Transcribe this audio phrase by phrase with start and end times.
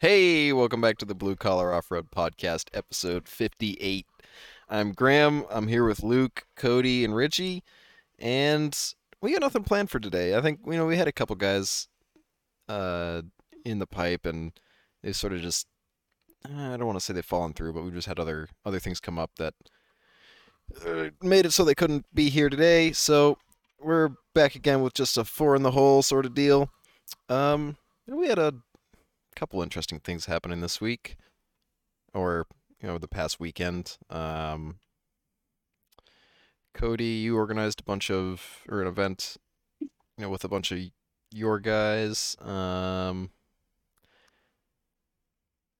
[0.00, 4.06] Hey, welcome back to the Blue Collar Off Road Podcast, episode 58.
[4.66, 5.44] I'm Graham.
[5.50, 7.62] I'm here with Luke, Cody, and Richie,
[8.18, 8.74] and
[9.20, 10.34] we got nothing planned for today.
[10.34, 11.86] I think you know we had a couple guys
[12.66, 13.20] uh,
[13.66, 14.52] in the pipe, and
[15.02, 15.66] they sort of just
[16.46, 19.00] I don't want to say they've fallen through, but we just had other other things
[19.00, 19.52] come up that
[20.86, 22.92] uh, made it so they couldn't be here today.
[22.92, 23.36] So
[23.78, 26.70] we're back again with just a four in the hole sort of deal.
[27.28, 27.76] Um,
[28.06, 28.54] we had a
[29.40, 31.16] couple interesting things happening this week,
[32.12, 32.46] or
[32.80, 33.96] you know, the past weekend.
[34.10, 34.76] Um,
[36.74, 39.38] Cody, you organized a bunch of or an event,
[39.80, 39.88] you
[40.18, 40.78] know, with a bunch of
[41.32, 42.36] your guys.
[42.40, 43.30] Um,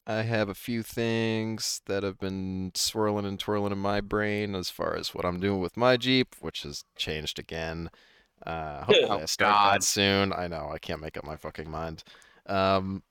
[0.06, 4.70] I have a few things that have been swirling and twirling in my brain as
[4.70, 7.90] far as what I'm doing with my Jeep, which has changed again.
[8.44, 9.74] Uh, hopefully Oh, I start God.
[9.74, 10.32] that soon.
[10.32, 12.02] I know I can't make up my fucking mind.
[12.46, 13.02] Um,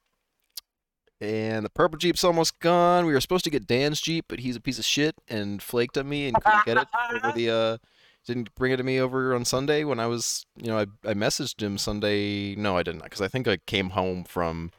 [1.21, 3.05] and the purple Jeep's almost gone.
[3.05, 5.97] We were supposed to get Dan's Jeep, but he's a piece of shit and flaked
[5.97, 7.77] on me and couldn't get it over the uh
[8.25, 11.13] didn't bring it to me over on Sunday when I was, you know, I I
[11.13, 12.55] messaged him Sunday.
[12.55, 14.71] No, I didn't, because I think I came home from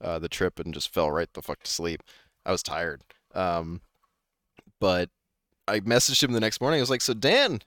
[0.00, 2.02] uh, the trip and just fell right the fuck to sleep.
[2.46, 3.02] I was tired.
[3.34, 3.80] Um,
[4.80, 5.10] but
[5.66, 6.78] I messaged him the next morning.
[6.78, 7.60] I was like, "So Dan,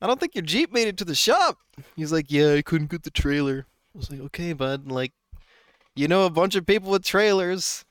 [0.00, 1.58] I don't think your Jeep made it to the shop."
[1.96, 4.90] He's like, "Yeah, I couldn't get the trailer." I was like, "Okay, bud.
[4.90, 5.12] Like,
[5.96, 7.84] you know, a bunch of people with trailers.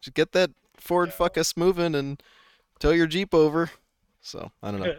[0.00, 2.22] Just get that Ford fuck us moving and
[2.78, 3.70] tow your Jeep over."
[4.20, 4.94] So I don't know.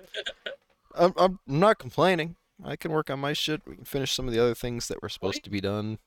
[0.95, 2.36] I'm, I'm not complaining.
[2.66, 3.61] I can work on my shit.
[3.66, 6.00] We can finish some of the other things that were supposed to be done.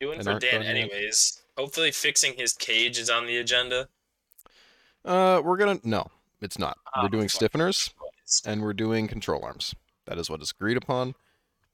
[0.00, 0.76] Doing for Dan done yet.
[0.76, 1.42] anyways.
[1.56, 3.88] Hopefully fixing his cage is on the agenda.
[5.04, 6.10] Uh, we're gonna no,
[6.40, 6.76] it's not.
[6.96, 7.92] we're Oh, doing stiffeners
[8.44, 9.74] and we're doing control arms.
[10.06, 11.14] That is what is agreed upon.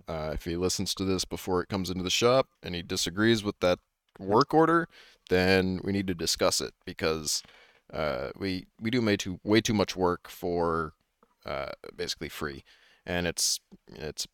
[0.09, 3.43] Uh, if he listens to this before it comes into the shop and he disagrees
[3.43, 3.79] with that
[4.23, 4.89] work order,
[5.29, 7.43] then we need to discuss it because
[7.93, 10.95] uh, we we do way too way too much work for
[11.45, 12.65] uh, basically free,
[13.07, 14.27] and it's it's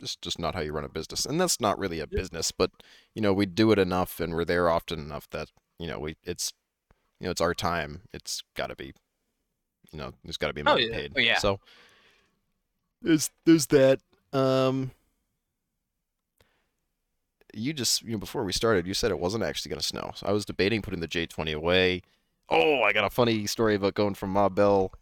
[0.00, 2.70] just just not how you run a business, and that's not really a business, but
[3.14, 6.16] you know we do it enough and we're there often enough that you know we
[6.24, 6.52] it's
[7.20, 8.02] you know it's our time.
[8.12, 8.92] It's got to be
[9.92, 10.96] you know there's got to be Oh, money yeah.
[10.96, 11.12] paid.
[11.16, 11.38] Oh, yeah.
[11.38, 11.60] So
[13.02, 14.00] there's there's that.
[14.32, 14.90] Um,
[17.56, 20.12] you just you know before we started, you said it wasn't actually gonna snow.
[20.14, 22.02] So I was debating putting the J20 away.
[22.48, 24.92] Oh, I got a funny story about going from Ma Bell.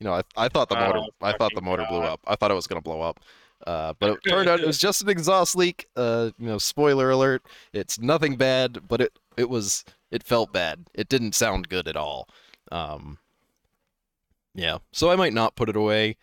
[0.00, 2.20] You know, I I thought the motor Oh, I thought the motor blew up.
[2.26, 3.20] I thought it was gonna blow up.
[3.66, 5.86] Uh, but it turned out it was just an exhaust leak.
[5.96, 7.42] Uh, you know, spoiler alert.
[7.72, 10.86] It's nothing bad, but it it was it felt bad.
[10.94, 12.28] It didn't sound good at all.
[12.70, 13.18] Um,
[14.54, 16.16] yeah, so I might not put it away.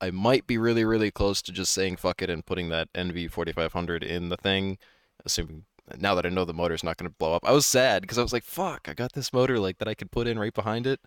[0.00, 3.30] I might be really, really close to just saying fuck it and putting that NV
[3.30, 4.78] 4500 in the thing,
[5.24, 5.64] assuming
[5.98, 7.44] now that I know the motor's not going to blow up.
[7.44, 9.94] I was sad because I was like, fuck, I got this motor like that I
[9.94, 11.00] could put in right behind it.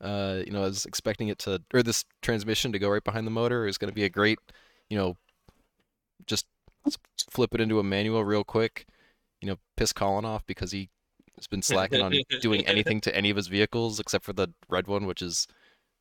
[0.00, 3.26] Uh, you know, I was expecting it to, or this transmission to go right behind
[3.26, 3.64] the motor.
[3.64, 4.38] Was going to be a great,
[4.90, 5.16] you know,
[6.26, 6.46] just
[7.30, 8.86] flip it into a manual real quick.
[9.40, 10.90] You know, piss Colin off because he
[11.36, 14.86] has been slacking on doing anything to any of his vehicles except for the red
[14.86, 15.46] one, which is,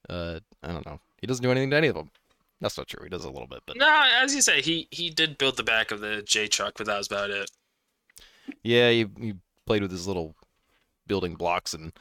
[0.09, 0.99] uh, I don't know.
[1.19, 2.11] He doesn't do anything to any of them.
[2.61, 3.03] That's not true.
[3.03, 5.63] He does a little bit, but No, as you say, he he did build the
[5.63, 7.51] back of the J truck, but that was about it.
[8.63, 9.33] yeah, he he
[9.66, 10.35] played with his little
[11.07, 11.91] building blocks and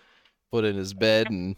[0.52, 1.56] put in his bed and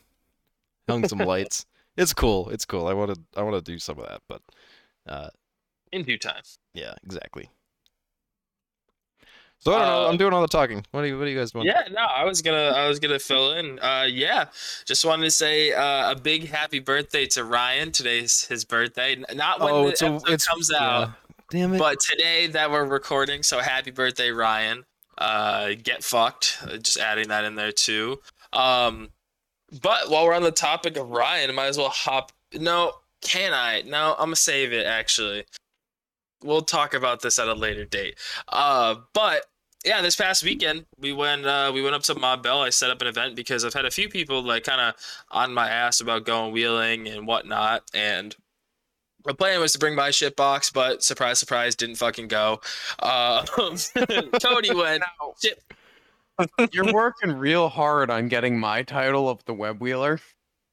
[0.89, 1.67] hung some lights.
[1.97, 2.49] It's cool.
[2.51, 2.87] It's cool.
[2.87, 4.43] I want to I want to do some of that, but
[5.07, 5.29] uh,
[5.93, 6.43] In due time.
[6.75, 7.49] yeah, exactly.
[9.59, 10.07] So I don't know.
[10.07, 10.85] Uh, I'm doing all the talking.
[10.93, 11.67] What do you What do you guys want?
[11.67, 13.79] Yeah, no, I was gonna I was gonna fill in.
[13.81, 14.47] Uh yeah.
[14.85, 17.91] Just wanted to say uh, a big happy birthday to Ryan.
[17.91, 19.17] Today's his birthday.
[19.35, 20.79] Not when Oh, the it's a, episode comes yeah.
[21.01, 21.11] out,
[21.51, 21.79] Damn it.
[21.79, 23.43] but today that we're recording.
[23.43, 24.85] So happy birthday, Ryan.
[25.19, 26.59] Uh get fucked.
[26.63, 28.21] Uh, Just adding that in there too.
[28.53, 29.11] Um
[29.83, 32.93] but while we're on the topic of Ryan, I might as well hop no,
[33.23, 33.83] can I?
[33.83, 35.45] No, I'm gonna save it actually.
[36.43, 38.19] We'll talk about this at a later date.
[38.49, 39.47] Uh but
[39.85, 42.63] yeah, this past weekend we went uh, we went up to Ma Bell.
[42.63, 44.95] I set up an event because I've had a few people like kind of
[45.31, 48.35] on my ass about going wheeling and whatnot, and
[49.27, 52.61] the plan was to bring my shit box, but surprise, surprise, didn't fucking go.
[53.01, 53.45] Uh,
[54.43, 55.03] Cody went.
[55.43, 55.63] Shit.
[56.73, 60.21] You're working real hard on getting my title of the web wheeler.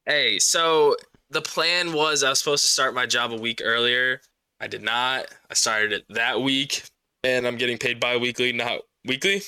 [0.05, 0.95] Hey, so
[1.29, 4.21] the plan was I was supposed to start my job a week earlier.
[4.63, 5.27] I did not.
[5.51, 6.83] I started it that week,
[7.24, 9.42] and I'm getting paid bi-weekly, not weekly.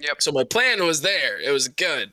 [0.00, 0.20] Yep.
[0.22, 1.40] So my plan was there.
[1.40, 2.12] It was good,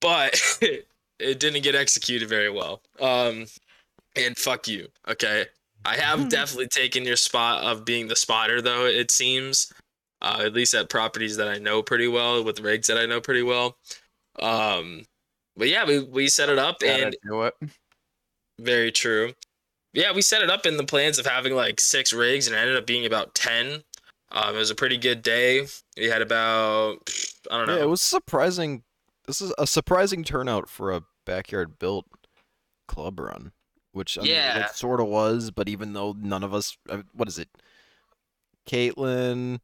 [0.00, 2.82] but it didn't get executed very well.
[3.00, 3.46] Um,
[4.16, 4.88] and fuck you.
[5.08, 5.46] Okay,
[5.84, 8.86] I have definitely taken your spot of being the spotter, though.
[8.86, 9.72] It seems.
[10.22, 13.20] uh, at least at properties that I know pretty well with rigs that I know
[13.22, 13.78] pretty well.
[14.40, 15.04] Um,
[15.56, 17.54] but yeah, we we set it up Gotta and do it.
[18.60, 19.32] very true.
[19.92, 22.58] Yeah, we set it up in the plans of having like six rigs, and it
[22.60, 23.82] ended up being about ten.
[24.32, 25.66] Um, it was a pretty good day.
[25.96, 27.10] We had about
[27.50, 27.76] I don't know.
[27.76, 28.84] Yeah, it was surprising.
[29.26, 32.06] This is a surprising turnout for a backyard built
[32.86, 33.52] club run,
[33.92, 34.66] which I mean, Yeah.
[34.66, 35.50] it sort of was.
[35.50, 37.48] But even though none of us, uh, what is it?
[38.66, 39.60] Caitlin,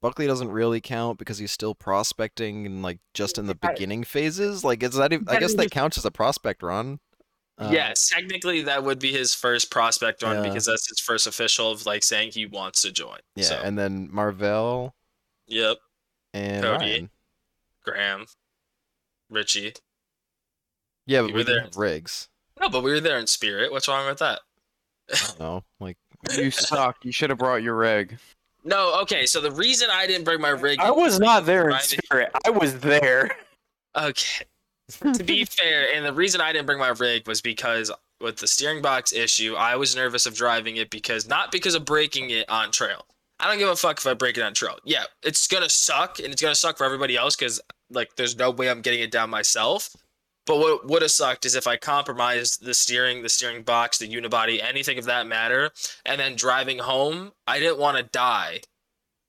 [0.00, 4.64] Buckley doesn't really count because he's still prospecting and like just in the beginning phases.
[4.64, 5.12] Like, is that?
[5.12, 7.00] even- I guess that counts as a prospect run.
[7.58, 10.48] Uh, yes, technically that would be his first prospect run Yeah.
[10.50, 13.18] because that's his first official of like saying he wants to join.
[13.34, 14.94] Yeah, So, and then Marvell
[15.48, 15.78] yep.
[16.34, 16.84] and Cody.
[16.84, 17.10] Ryan.
[17.84, 18.26] Graham,
[19.30, 19.72] Richie.
[21.06, 21.54] Yeah, You but were we there.
[21.56, 22.28] didn't have rigs.
[22.60, 23.72] No, but we were there in spirit.
[23.72, 24.40] What's wrong with that?
[25.40, 25.96] No, like
[26.36, 26.98] You suck.
[27.04, 28.18] You should have brought your rig.
[28.64, 29.24] No, okay.
[29.24, 32.30] So the reason I didn't bring my rig, I was not there in Driving- spirit.
[32.46, 33.36] I was there.
[33.96, 34.44] okay.
[35.14, 37.90] to be fair, and the reason I didn't bring my rig was because
[38.20, 41.84] with the steering box issue, I was nervous of driving it because not because of
[41.84, 43.04] breaking it on trail.
[43.40, 44.78] I don't give a fuck if I break it on trail.
[44.84, 48.50] Yeah, it's gonna suck, and it's gonna suck for everybody else because like there's no
[48.50, 49.94] way I'm getting it down myself.
[50.46, 54.08] But what would have sucked is if I compromised the steering, the steering box, the
[54.08, 55.70] unibody, anything of that matter,
[56.06, 58.62] and then driving home, I didn't want to die.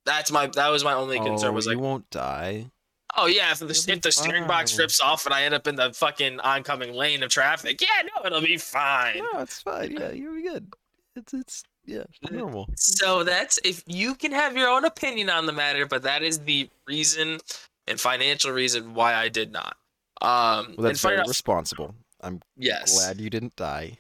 [0.06, 2.72] That's my that was my only concern oh, was like you won't die.
[3.18, 5.76] Oh yeah, if the, if the steering box rips off and I end up in
[5.76, 9.18] the fucking oncoming lane of traffic, yeah, no, it'll be fine.
[9.34, 9.92] No, it's fine.
[9.92, 10.72] Yeah, you'll be good.
[11.16, 12.70] It's it's yeah, normal.
[12.76, 16.40] So that's if you can have your own opinion on the matter, but that is
[16.40, 17.40] the reason
[17.88, 19.76] and financial reason why I did not.
[20.22, 21.96] Um, Well, that's very enough- responsible.
[22.22, 23.98] I'm yes, glad you didn't die.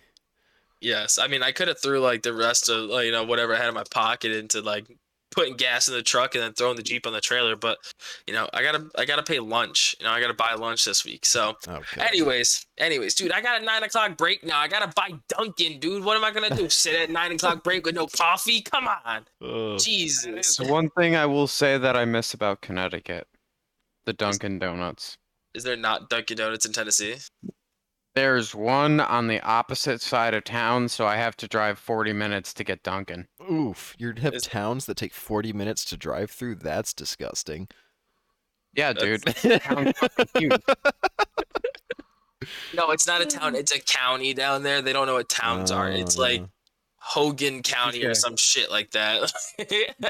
[0.81, 1.17] yes.
[1.17, 3.57] I mean, I could have threw like the rest of like, you know whatever I
[3.57, 4.85] had in my pocket into like
[5.31, 7.77] putting gas in the truck and then throwing the jeep on the trailer, but
[8.27, 9.95] you know I gotta I gotta pay lunch.
[9.99, 11.55] You know I gotta buy lunch this week, so.
[11.67, 12.01] Okay.
[12.01, 14.59] Anyways, anyways, dude, I got a nine o'clock break now.
[14.59, 16.03] I gotta buy Dunkin', dude.
[16.03, 16.69] What am I gonna do?
[16.79, 18.61] Sit at nine o'clock break with no coffee?
[18.61, 19.79] Come on, Ugh.
[19.79, 20.57] Jesus.
[20.57, 23.27] The one thing I will say that I miss about Connecticut,
[24.05, 25.17] the Dunkin' Donuts.
[25.53, 27.15] Is there not Dunkin' Donuts in Tennessee?
[28.15, 32.53] There's one on the opposite side of town, so I have to drive 40 minutes
[32.55, 33.27] to get Dunkin'.
[33.49, 36.55] Oof, you have Is- towns that take 40 minutes to drive through.
[36.55, 37.67] That's disgusting.
[38.73, 39.23] Yeah, dude.
[39.23, 40.51] That's- Town's fucking huge.
[42.73, 43.53] No, it's not a town.
[43.53, 44.81] It's a county down there.
[44.81, 45.89] They don't know what towns are.
[45.91, 46.43] It's Uh, like
[46.97, 48.13] Hogan County or Okay.
[48.13, 49.31] some shit like that.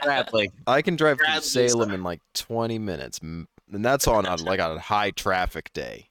[0.04, 0.52] Bradley.
[0.68, 4.36] I can drive through Bradley's Salem in like 20 minutes, m- and that's on a
[4.36, 6.09] like a high traffic day.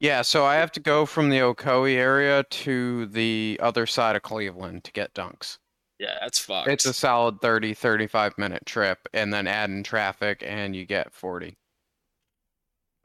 [0.00, 4.22] Yeah, so I have to go from the Ocoee area to the other side of
[4.22, 5.58] Cleveland to get dunks.
[5.98, 6.68] yeah, that's fucked.
[6.68, 11.12] It's a solid 30, 35 minute trip, and then add in traffic, and you get
[11.12, 11.56] 40.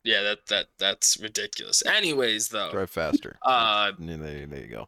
[0.03, 1.83] yeah, that that that's ridiculous.
[1.85, 3.37] Anyways, though, Drive faster.
[3.41, 4.87] Uh, Yeah, there, there you go.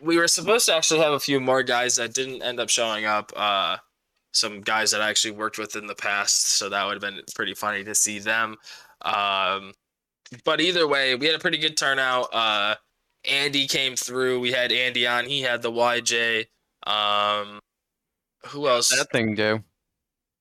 [0.00, 3.04] we were supposed to actually have a few more guys that didn't end up showing
[3.04, 3.32] up.
[3.34, 3.78] Uh,
[4.34, 7.22] some guys that I actually worked with in the past, so that would have been
[7.34, 8.56] pretty funny to see them.
[9.02, 9.72] Um,
[10.44, 12.32] but either way, we had a pretty good turnout.
[12.32, 12.74] Uh,
[13.24, 14.40] Andy came through.
[14.40, 15.26] We had Andy on.
[15.26, 16.46] He had the YJ.
[16.86, 17.60] Um,
[18.46, 18.88] who else?
[18.88, 19.62] That thing dude.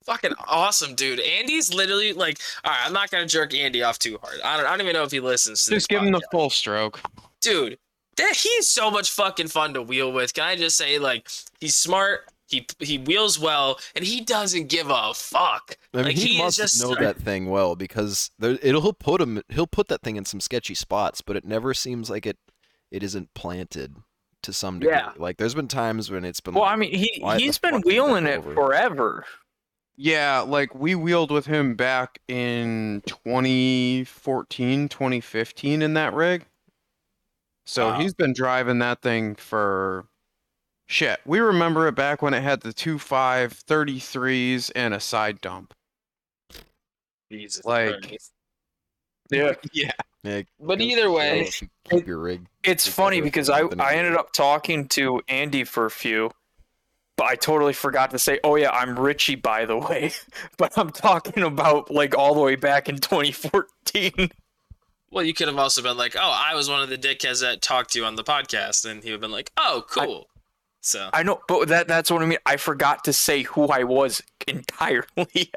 [0.05, 1.19] fucking awesome, dude.
[1.19, 4.39] Andy's literally like, all right, I'm not gonna jerk Andy off too hard.
[4.43, 5.77] I don't, I don't even know if he listens to this.
[5.83, 6.99] Just give him the full stroke.
[7.41, 7.77] dude
[8.17, 11.29] that he's so much fucking fun to wheel with can i just say like
[11.59, 16.15] he's smart he he wheels well and he doesn't give a fuck I mean, Like,
[16.15, 19.65] he, he must just- know that thing well because there, it'll he'll put him he'll
[19.67, 22.37] put that thing in some sketchy spots, but it never seems like it
[22.91, 23.95] it isn't planted
[24.43, 24.95] to some degree.
[24.95, 25.11] Yeah.
[25.17, 27.83] Like there's been times when it's been Well, like, I mean, he he's been fuck
[27.83, 28.53] did that wheeling it over?
[28.53, 29.25] forever.
[29.95, 36.45] Yeah, like we wheeled with him back in 2014, 2015 in that rig.
[37.65, 37.99] So Wow.
[37.99, 40.05] he's been driving that thing for
[40.91, 41.19] shit.
[41.25, 45.73] We remember it back when it had the 2.5 33s and a side dump.
[47.31, 48.31] jesus Like- Christ.
[49.29, 49.53] Yeah.
[49.73, 49.91] Yeah.
[50.23, 52.45] yeah, but either way show if you keep your rig.
[52.63, 56.31] It's It's funny because I, I ended up talking to Andy for a few,
[57.15, 60.11] but I totally forgot to say, oh yeah, I'm Richie by the way.
[60.57, 64.29] but I'm talking about like all the way back in 2014.
[65.11, 67.61] well you could have also been like oh i was one of the dickheads that
[67.61, 70.27] talked to you on the podcast and he would have been like oh cool
[70.81, 72.39] so I know, but that that's what I mean.
[72.45, 75.51] I forgot to say who I was entirely.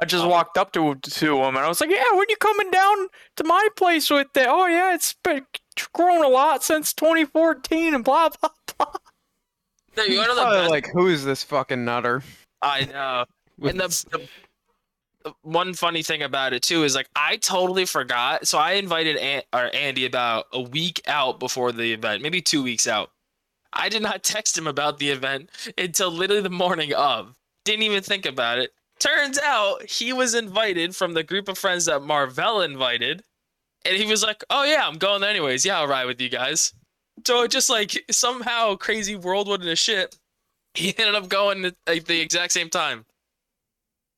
[0.00, 0.28] I just Oh.
[0.28, 3.44] walked up to to him and I was like, "Yeah, when you coming down to
[3.44, 4.46] my place with that?
[4.48, 5.44] Oh yeah, it's been
[5.92, 8.92] grown a lot since 2014 and blah blah blah."
[9.96, 12.22] no, you know the like, who is this fucking nutter?
[12.62, 13.24] i know
[13.68, 14.28] and the, the
[15.42, 18.46] one funny thing about it too is like I totally forgot.
[18.46, 22.62] So I invited An- or Andy about a week out before the event, maybe two
[22.62, 23.10] weeks out.
[23.72, 27.34] I did not text him about the event until literally the morning of.
[27.64, 28.72] Didn't even think about it.
[28.98, 33.22] Turns out he was invited from the group of friends that Marvell invited,
[33.84, 35.64] and he was like, "Oh yeah, I'm going anyways.
[35.64, 36.72] Yeah, I'll ride with you guys."
[37.26, 40.16] So it just like somehow crazy whirlwind of shit.
[40.74, 43.04] He ended up going at like the exact same time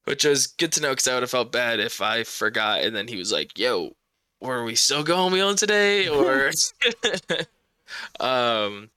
[0.05, 2.81] which was good to know because I would have felt bad if I forgot.
[2.81, 3.93] And then he was like, "Yo,
[4.41, 6.51] were we still going wheeling today?" Or,
[8.21, 8.91] um,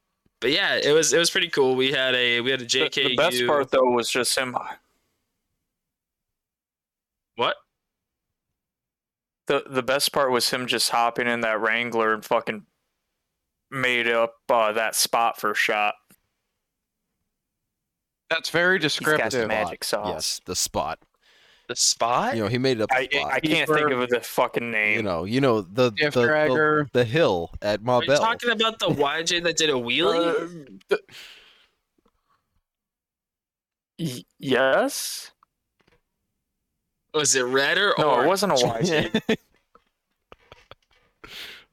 [0.43, 1.73] but yeah, it was it was pretty cool.
[1.73, 2.93] We had a we had a The, JK.
[2.95, 4.57] the best part though was just him.
[7.37, 7.55] What?
[9.47, 12.65] The the best part was him just hopping in that Wrangler and fucking
[13.71, 15.95] made up uh, that spot for a shot.
[18.29, 19.31] That's very He's got descriptive.
[19.31, 20.09] some magic sauce.
[20.09, 20.99] Yes, the spot.
[21.69, 22.35] The spot?
[22.35, 22.89] You know, he made it up.
[22.91, 23.33] I, The spot.
[23.33, 24.97] I can't think of the fucking name.
[24.97, 28.19] you know, you know the the, Jeff the, the hill at Are Ma you Bell.
[28.19, 30.35] talking about the YJ that did a wheelie?
[30.67, 30.99] Uh, the-
[33.99, 35.31] Y- yes.
[37.13, 38.25] was it red or No, orange?
[38.25, 39.37] it wasn't a YJ.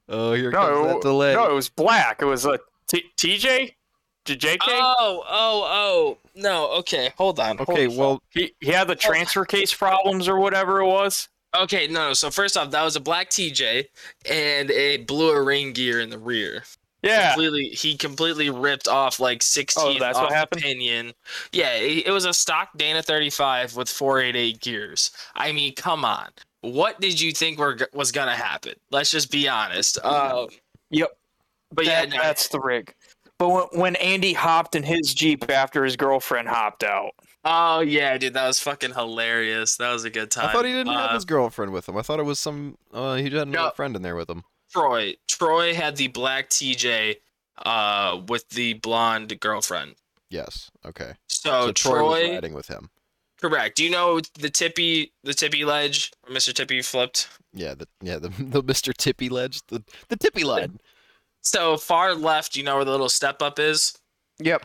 [0.09, 1.35] oh, here No, comes that it- delay.
[1.35, 2.23] no, it was black.
[2.23, 3.75] It was a T- TJ.
[4.25, 4.59] J- JK.
[4.69, 6.19] Oh, oh, oh.
[6.35, 7.59] No, okay, hold on.
[7.61, 7.97] okay, hold on.
[7.97, 11.29] well, he he had the transfer case problems or whatever it was.
[11.57, 12.13] Okay, no, no.
[12.13, 13.87] So first off, that was a black TJ,
[14.31, 16.63] and it blew a ring gear in the rear.
[17.03, 17.33] Yeah.
[17.33, 20.61] completely he completely ripped off like 16 Oh, that's what happened?
[20.61, 21.15] pinion
[21.51, 26.29] yeah it, it was a stock dana 35 with 488 gears i mean come on
[26.61, 30.47] what did you think were, was gonna happen let's just be honest uh,
[30.91, 31.09] Yep.
[31.73, 32.95] but yeah no, that's the rig.
[33.41, 37.13] But when, when Andy hopped in his Jeep after his girlfriend hopped out,
[37.45, 40.73] oh yeah dude that was fucking hilarious that was a good time I thought he
[40.73, 41.97] didn't have Uh, his girlfriend with him.
[41.97, 42.77] I thought it was some.
[42.93, 43.71] Uh, he had another No.
[43.75, 44.45] friend in there with him.
[44.71, 47.17] troy troy had the black tj
[47.65, 49.95] uh, with the blonde girlfriend
[50.29, 50.71] Yes.
[50.85, 51.15] Okay.
[51.27, 52.91] so, so Troy, was riding with him.
[53.41, 57.73] correct do you know the tippy the tippy ledge where mr tippy flipped Yeah.
[57.75, 58.93] The yeah the the Mr.
[58.95, 60.79] Tippy ledge the the Tippy line.
[61.43, 63.97] So far left, you know where the little step up is.
[64.39, 64.63] Yep.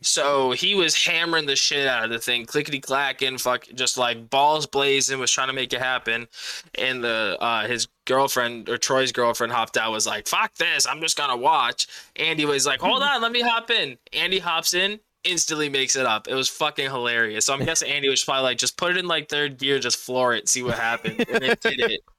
[0.00, 4.30] So he was hammering the shit out of the thing, clickety clacking, fuck, just like
[4.30, 6.28] balls blazing, was trying to make it happen.
[6.76, 11.00] And the uh, his girlfriend or Troy's girlfriend hopped out, was like, "Fuck this, I'm
[11.00, 15.00] just gonna watch." Andy was like, "Hold on, let me hop in." Andy hops in,
[15.24, 16.28] instantly makes it up.
[16.28, 17.46] It was fucking hilarious.
[17.46, 19.98] So I'm guessing Andy was probably like, "Just put it in like third gear, just
[19.98, 22.00] floor it, see what happens," and it did it.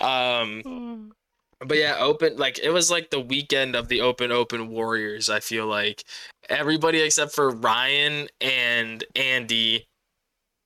[0.00, 1.12] Um,
[1.60, 5.30] but yeah, open like it was like the weekend of the open open warriors.
[5.30, 6.04] I feel like
[6.48, 9.86] everybody except for Ryan and Andy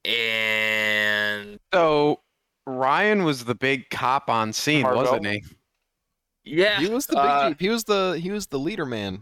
[0.05, 2.21] and So
[2.67, 5.03] Ryan was the big cop on scene, Margot?
[5.03, 5.43] wasn't he?
[6.45, 9.21] yeah, He was the big uh, He was the he was the leader man.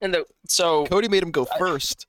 [0.00, 2.06] and the so Cody made him go first.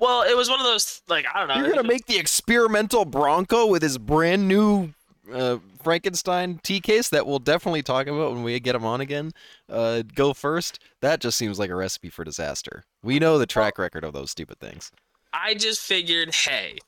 [0.00, 1.54] well, it was one of those like I don't know.
[1.56, 4.92] You're gonna make the experimental Bronco with his brand new
[5.32, 9.32] uh, Frankenstein T case that we'll definitely talk about when we get him on again.
[9.68, 10.80] Uh, go first.
[11.00, 12.84] That just seems like a recipe for disaster.
[13.02, 14.90] We know the track record of those stupid things.
[15.32, 16.78] I just figured, hey,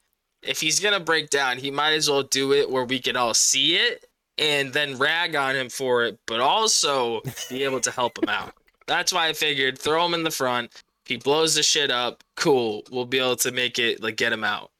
[0.43, 3.35] if he's gonna break down, he might as well do it where we can all
[3.35, 4.07] see it
[4.39, 8.53] and then rag on him for it, but also be able to help him out.
[8.87, 10.71] That's why I figured throw him in the front.
[11.07, 12.83] He blows the shit up, cool.
[12.91, 14.71] We'll be able to make it like get him out.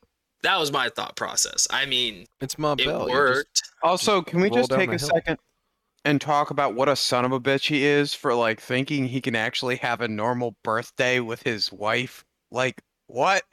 [0.43, 1.67] That was my thought process.
[1.71, 3.01] I mean, It's Ma it Bell.
[3.03, 3.63] You just- worked.
[3.87, 5.09] Also, can we roll just down take the a hill.
[5.15, 5.39] second
[6.05, 9.21] and talk about what a son of a bitch he is for like thinking he
[9.21, 12.25] can actually have a normal birthday with his wife?
[12.51, 13.43] Like what?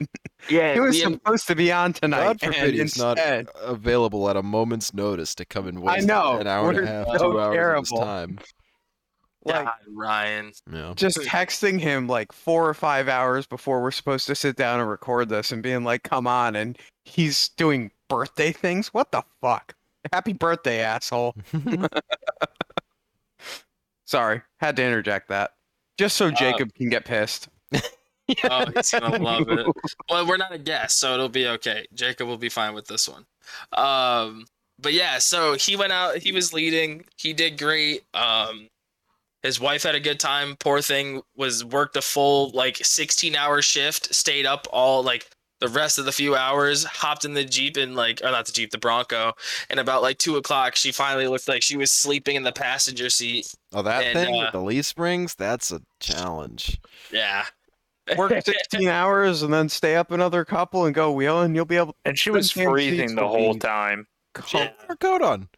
[0.50, 2.38] Yeah, He was we- supposed to be on tonight.
[2.38, 5.80] God forbid and he's not instead- available at a moment's notice to come and I
[5.80, 7.98] waste know, an hour and we're a half, so two hours of his terrible.
[7.98, 8.38] time.
[9.46, 10.52] like God, Ryan.
[10.70, 10.92] Yeah.
[10.96, 14.88] just texting him like four or five hours before we're supposed to sit down and
[14.90, 18.88] record this and being like, come on, and he's doing birthday things?
[18.92, 19.74] What the fuck?
[20.12, 21.34] Happy birthday, asshole.
[24.06, 25.52] Sorry, had to interject that.
[25.98, 27.48] Just so Jacob can get pissed.
[28.44, 29.66] Oh, he's gonna love it.
[30.08, 31.86] Well, we're not a guest, so it'll be okay.
[31.92, 33.26] Jacob will be fine with this one.
[33.72, 34.46] Um,
[34.78, 36.16] but yeah, so he went out.
[36.16, 37.04] He was leading.
[37.18, 38.04] He did great.
[38.14, 38.68] Um,
[39.42, 40.56] his wife had a good time.
[40.58, 44.14] Poor thing was worked a full like 16 hour shift.
[44.14, 45.28] Stayed up all like
[45.60, 46.84] the rest of the few hours.
[46.84, 49.32] Hopped in the jeep and like, or not the jeep, the Bronco.
[49.70, 53.08] And about like two o'clock, she finally looked like she was sleeping in the passenger
[53.10, 53.54] seat.
[53.72, 55.34] Oh, that And, thing uh, with the leaf springs?
[55.34, 56.78] That's a challenge.
[57.12, 57.44] Yeah.
[58.16, 61.76] work 16 hours and then stay up another couple and go wheel and you'll be
[61.76, 64.06] able And she was freezing the whole be- time.
[64.34, 65.48] Put your coat on.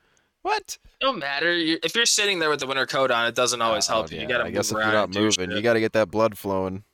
[0.42, 0.78] What?
[1.02, 1.50] No matter.
[1.50, 4.18] If you're sitting there with the winter coat on, it doesn't always Oh, help you.
[4.18, 4.86] yeah, You gotta I guess if around.
[4.92, 6.84] you're not moving, you got to get that blood flowing.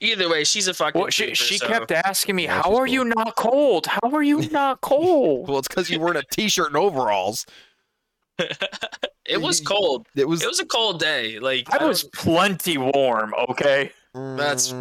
[0.00, 1.00] Either way, she's a fucking.
[1.00, 3.86] Well, she trooper, she so- kept asking me, Yeah, "How she's are you not cold?
[3.86, 7.46] How are you not cold?" Well, it's because you weren't a t-shirt and overalls.
[9.24, 10.06] it was cold.
[10.14, 10.42] It was.
[10.42, 11.38] It was a cold day.
[11.38, 13.34] Like I was plenty warm.
[13.50, 13.92] Okay.
[14.14, 14.72] That's-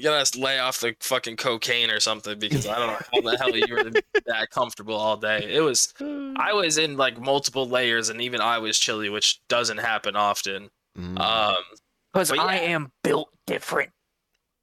[0.00, 3.36] you gotta lay off the fucking cocaine or something because I don't know how the
[3.36, 3.90] hell you were
[4.26, 5.52] that comfortable all day.
[5.52, 5.92] It was.
[6.00, 10.70] I was in like multiple layers, and even I was chilly, which doesn't happen often.
[10.96, 11.18] mm.
[11.18, 11.56] Um.
[12.14, 13.90] Because But I am built different.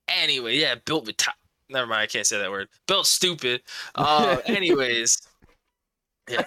[0.07, 1.15] Anyway, yeah, built with.
[1.69, 2.67] Never mind, I can't say that word.
[2.87, 3.61] Built stupid.
[3.95, 4.37] Uh.
[4.45, 5.21] anyways.
[6.29, 6.41] Yeah.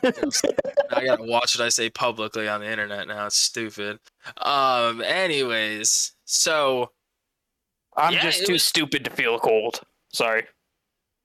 [0.90, 3.26] I gotta watch what I say publicly on the internet now.
[3.26, 3.98] It's stupid.
[4.38, 5.00] Um.
[5.02, 6.90] Anyways, so
[7.96, 9.80] I'm Yeah, just too was- stupid to feel cold.
[10.12, 10.40] Sorry.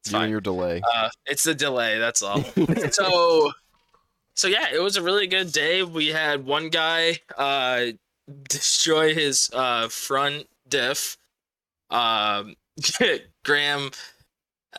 [0.02, 0.30] it's you fine.
[0.30, 0.82] your delay.
[0.94, 1.98] Uh, it's the delay.
[1.98, 2.44] That's all.
[2.92, 3.52] so,
[4.36, 5.82] so yeah, it was a really good day.
[5.84, 7.86] We had one guy uh
[8.50, 11.18] destroy his uh front diff.
[11.90, 12.56] Um,
[13.46, 13.92] Graham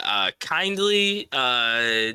[0.01, 2.13] uh kindly uh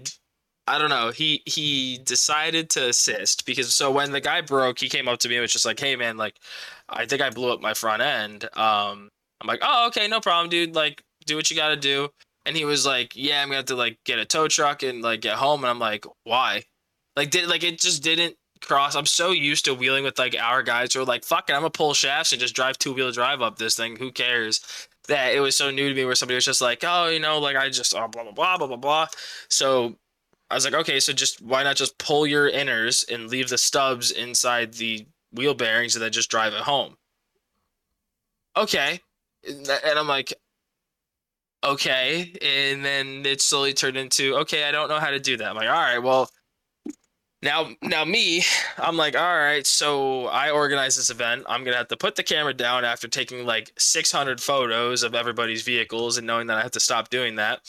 [0.67, 1.09] I don't know.
[1.09, 5.29] He he decided to assist because so when the guy broke, he came up to
[5.29, 6.35] me and was just like, "Hey man, like
[6.87, 9.09] I think I blew up my front end." Um
[9.41, 10.75] I'm like, "Oh, okay, no problem, dude.
[10.75, 12.09] Like do what you got to do."
[12.45, 15.01] And he was like, "Yeah, I'm to have to like get a tow truck and
[15.01, 16.63] like get home." And I'm like, "Why?"
[17.15, 18.95] Like did like it just didn't cross.
[18.95, 21.61] I'm so used to wheeling with like our guys who are like, "Fuck it, I'm
[21.61, 23.95] gonna pull shafts and just drive two wheel drive up this thing.
[23.97, 24.61] Who cares?"
[25.07, 27.39] That it was so new to me where somebody was just like, "Oh, you know,
[27.39, 29.07] like I just oh, blah blah blah blah blah blah."
[29.49, 29.95] So
[30.49, 33.57] I was like, "Okay, so just why not just pull your inners and leave the
[33.57, 36.97] stubs inside the wheel bearings and then just drive it home?"
[38.57, 38.99] Okay,
[39.47, 40.33] and I'm like,
[41.63, 45.49] okay and then it slowly turned into okay i don't know how to do that
[45.49, 46.29] i'm like all right well
[47.41, 48.43] now now me
[48.77, 51.43] i'm like all right so i organize this event.
[51.47, 55.61] I'm gonna have to put the camera down after taking like 600 photos of everybody's
[55.63, 57.61] vehicles and knowing that i have to stop doing that.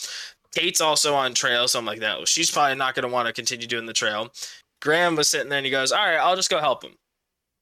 [0.54, 3.66] Kate's also on trail so i'm like no she's probably not gonna want to continue
[3.66, 4.32] doing the trail.
[4.82, 6.94] Graham was sitting there and he goes all right i'll just go help him.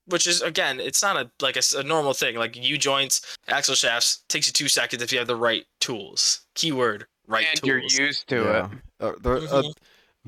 [0.07, 2.37] Which is again it's not a like a normal thing.
[2.37, 6.47] Like u joints axle shafts takes you two seconds if you have the right tools.
[6.55, 7.67] Keyword right and tools.
[7.99, 8.69] you're used to yeah.
[8.71, 8.79] it.
[9.01, 9.73] Uh, there- uh, Mhm.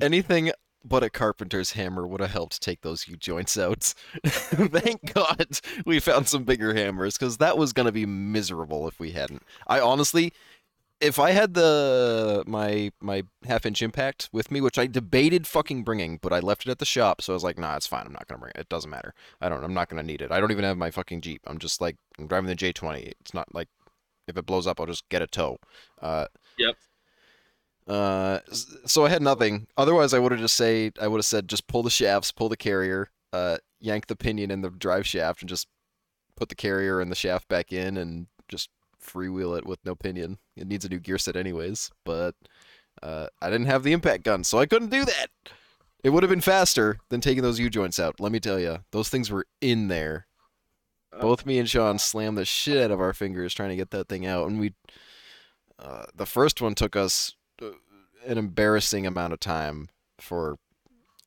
[0.03, 0.53] anything
[0.85, 3.95] but a carpenter's hammer would have helped take those U joints out.
[4.25, 9.13] Thank God we found some bigger hammers because that was gonna be miserable if we
[9.13, 9.43] hadn't.
[9.67, 10.33] I honestly,
[11.01, 15.83] if I had the my my half inch impact with me, which I debated fucking
[15.83, 18.07] bringing, but I left it at the shop, so I was like, nah, it's fine.
[18.07, 18.61] I'm not gonna bring it.
[18.61, 19.15] It doesn't matter.
[19.41, 19.65] I don't.
[19.65, 20.31] I'm not gonna need it.
[20.31, 21.43] I don't even have my fucking Jeep.
[21.47, 23.13] I'm just like I'm driving the J20.
[23.21, 23.69] It's not like
[24.29, 25.59] if it blows up, I'll just get a tow.
[26.01, 26.27] Uh,
[26.59, 26.77] Yep.
[27.87, 28.41] Uh,
[28.87, 29.67] so I had nothing.
[29.77, 32.49] Otherwise, I would have just say I would have said just pull the shafts, pull
[32.49, 35.67] the carrier, uh, yank the pinion in the drive shaft, and just
[36.37, 38.71] put the carrier and the shaft back in, and just
[39.03, 40.39] freewheel it with no pinion.
[40.57, 42.35] It needs a new gear set anyways, but
[43.03, 45.29] uh, I didn't have the impact gun, so I couldn't do that.
[46.03, 48.21] It would have been faster than taking those U joints out.
[48.21, 50.27] Let me tell you, those things were in there.
[51.21, 54.09] Both me and Sean slammed the shit out of our fingers trying to get that
[54.09, 54.75] thing out, and we.
[55.79, 57.40] Uh, the first one took us uh,
[58.31, 59.89] an embarrassing amount of time
[60.19, 60.57] for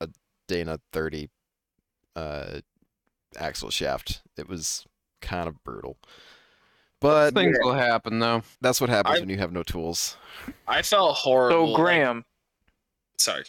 [0.00, 0.08] a
[0.48, 1.28] Dana 30
[2.16, 2.60] uh,
[3.36, 4.22] axle shaft.
[4.36, 4.86] It was
[5.20, 5.98] kind of brutal.
[7.00, 8.42] But Things will happen though.
[8.62, 10.16] that's what happens I- when you have no tools.
[10.66, 12.24] i felt horrible So like- Graham,
[13.18, 13.44] sorry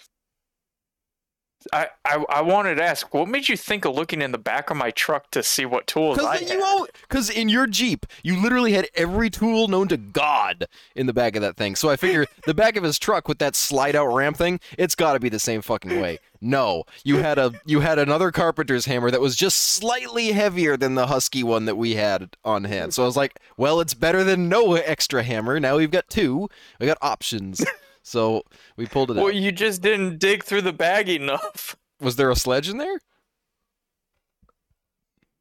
[1.74, 4.70] I, I I wanted to ask, what made you think of looking in the back
[4.70, 6.60] of my truck to see what tools I Because had?
[6.60, 11.14] you because in your Jeep, you literally had every tool known to God in the
[11.14, 11.76] back of that thing.
[11.76, 14.96] So I figure the back of his truck with that slide out ramp thing, it's
[14.96, 16.20] got to be the same fucking way.
[16.42, 20.94] No, you had a you had another carpenter's hammer that was just slightly heavier than
[20.94, 22.94] the Husky one that we had on hand.
[22.94, 25.60] So I was like, well, it's better than no extra hammer.
[25.60, 26.48] Now we've got two.
[26.80, 27.66] We got options.
[28.08, 28.44] So
[28.78, 29.34] we pulled it Well, out.
[29.34, 31.76] Well, you just didn't dig through the bag enough.
[32.00, 32.96] Was there a sledge in there?
[32.98, 33.02] It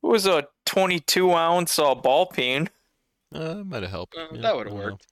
[0.02, 2.70] was a 22 ounce uh, ball peen,
[3.34, 4.16] Uh, might have helped.
[4.16, 5.06] Uh, Yeah, that would've worked.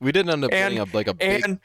[0.00, 1.44] We didn't end up And- getting a like a big.
[1.44, 1.58] and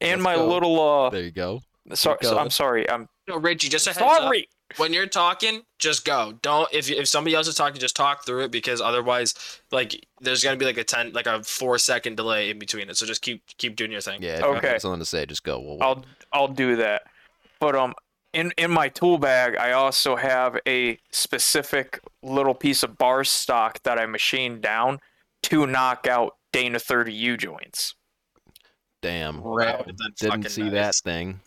[0.00, 0.48] and Let's my go.
[0.48, 1.10] little uh.
[1.10, 1.60] There you go.
[1.92, 2.38] Sorry, go.
[2.38, 2.88] I'm sorry.
[2.88, 4.16] I'm no richie just a heads up.
[4.18, 4.48] sorry.
[4.76, 6.34] When you're talking, just go.
[6.42, 9.34] Don't if if somebody else is talking, just talk through it because otherwise,
[9.70, 12.96] like there's gonna be like a ten, like a four second delay in between it.
[12.96, 14.22] So just keep keep doing your thing.
[14.22, 14.34] Yeah.
[14.34, 14.68] If you Okay.
[14.68, 15.60] have something to say, just go.
[15.60, 15.82] We'll.
[15.82, 17.02] I'll I'll do that.
[17.60, 17.94] But um,
[18.32, 23.82] in in my tool bag, I also have a specific little piece of bar stock
[23.84, 24.98] that I machined down
[25.44, 27.94] to knock out Dana 30 U joints.
[29.02, 29.36] Damn.
[29.58, 30.72] That would've Didn't see nice.
[30.72, 31.40] that thing.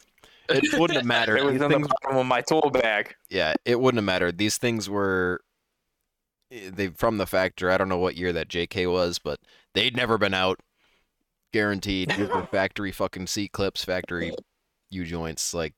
[0.50, 1.38] It wouldn't have mattered.
[1.38, 3.16] It was These in the bottom of my tool bag.
[3.30, 4.38] yeah, it wouldn't have mattered.
[4.38, 5.42] These things were
[6.52, 7.72] eh, they from the factory.
[7.72, 9.40] I don't know what year that JK was, but
[9.74, 10.60] they'd never been out.
[11.54, 12.12] Guaranteed.
[12.12, 14.34] These were factory fucking seat clips, factory
[14.90, 15.54] U joints.
[15.54, 15.74] Like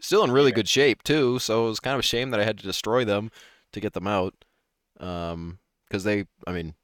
[0.00, 1.38] still in really good shape too.
[1.38, 3.30] So it was kind of a shame that I had to destroy them
[3.72, 4.34] to get them out.
[5.00, 6.74] Um, because they, I mean,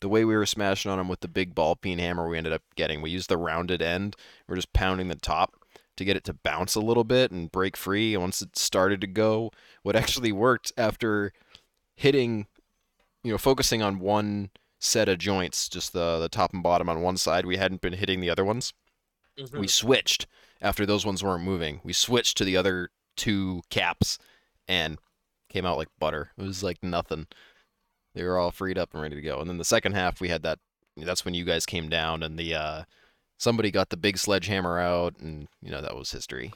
[0.00, 2.52] the way we were smashing on them with the big ball peen hammer we ended
[2.52, 4.14] up getting, we used the rounded end.
[4.46, 5.54] We're just pounding the top
[5.98, 8.16] to get it to bounce a little bit and break free.
[8.16, 9.50] Once it started to go,
[9.82, 11.32] what actually worked after
[11.96, 12.46] hitting,
[13.22, 17.02] you know, focusing on one set of joints, just the the top and bottom on
[17.02, 18.72] one side, we hadn't been hitting the other ones.
[19.38, 19.58] Mhm.
[19.60, 20.26] We switched
[20.60, 21.80] after those ones weren't moving.
[21.84, 24.18] We switched to the other two caps
[24.66, 24.98] and
[25.48, 26.32] came out like butter.
[26.36, 27.26] It was like nothing.
[28.14, 29.40] They were all freed up and ready to go.
[29.40, 30.58] And then the second half we had that
[30.96, 32.84] that's when you guys came down and the uh
[33.38, 36.52] somebody got the big sledgehammer out and you know that was history.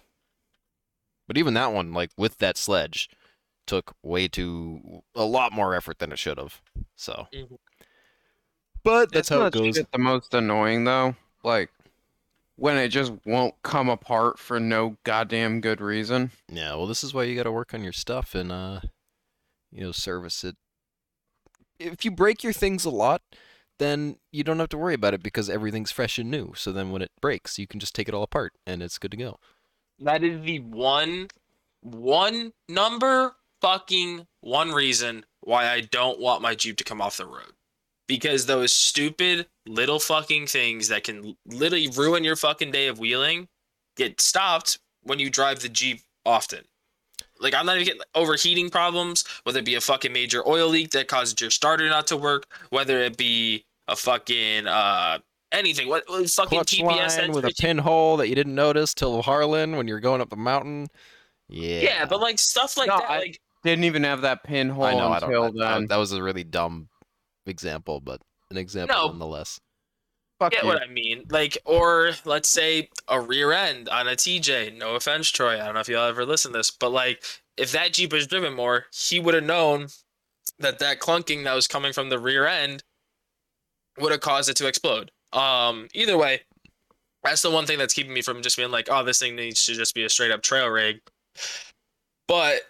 [1.27, 3.09] But even that one like with that sledge
[3.67, 6.61] took way too a lot more effort than it should have.
[6.97, 7.29] So.
[8.85, 9.77] But that's Isn't how it goes.
[9.77, 11.17] shit the most annoying though?
[11.43, 11.71] Like
[12.57, 16.33] when it just won't come apart for no goddamn good reason.
[16.49, 18.81] Yeah, well, this is why you got to work on your stuff and uh,
[19.71, 20.57] you know, service it.
[21.79, 23.23] If you break your things a lot,
[23.79, 26.53] then you don't have to worry about it because everything's fresh and new.
[26.55, 29.11] So then when it breaks, you can just take it all apart and it's good
[29.13, 29.39] to go.
[29.99, 31.29] That is the one,
[31.81, 37.27] one number fucking one reason why I don't want my Jeep to come off the
[37.27, 37.53] road.
[38.09, 43.49] Because those stupid little fucking things that can literally ruin your fucking day of wheeling
[43.97, 46.65] get stopped when you drive the Jeep often.
[47.43, 50.91] Like I'm not even getting overheating problems, whether it be a fucking major oil leak
[50.93, 55.19] that causes your starter not to work, whether it be a fucking uh
[55.51, 58.95] anything, what what fucking Clutch TPS line with a entry- pinhole that you didn't notice
[58.95, 60.87] till Harlan when you're going up the mountain.
[61.49, 61.81] Yeah.
[61.81, 64.95] yeah, but like stuff like No, that, I- like Didn't even have that pinhole I
[64.95, 65.09] know.
[65.13, 65.31] I don't.
[65.35, 65.89] until I- I- then.
[65.89, 66.89] that was a really dumb
[67.47, 69.07] example, but an example No.
[69.09, 69.61] nonetheless.
[70.43, 70.69] Fuck get you.
[70.69, 71.25] what I mean.
[71.31, 74.77] Like, or let's say a rear end on a TJ.
[74.77, 75.61] No offense, Troy.
[75.61, 77.23] I don't know if y'all ever listen to this, but like,
[77.57, 79.89] if that Jeep was driven more, he would have known
[80.59, 82.83] that that clunking that was coming from the rear end
[83.99, 85.13] would have caused it to explode.
[85.33, 86.43] Um, either way,
[87.23, 89.65] that's the one thing that's keeping me from just being like, oh, this thing needs
[89.67, 91.01] to just be a straight up trail rig.
[92.27, 92.63] But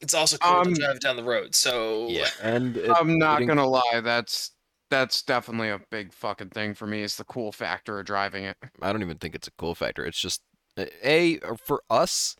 [0.00, 1.54] it's also cool Um, to drive down the road.
[1.54, 4.52] So Yeah, and it, I'm not it gonna lie, that's
[4.90, 7.02] that's definitely a big fucking thing for me.
[7.02, 8.56] Is the cool factor of driving it.
[8.80, 10.04] I don't even think it's a cool factor.
[10.04, 10.42] It's just
[10.76, 12.36] a for us,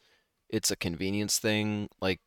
[0.48, 1.88] it's a convenience thing.
[2.00, 2.20] Like,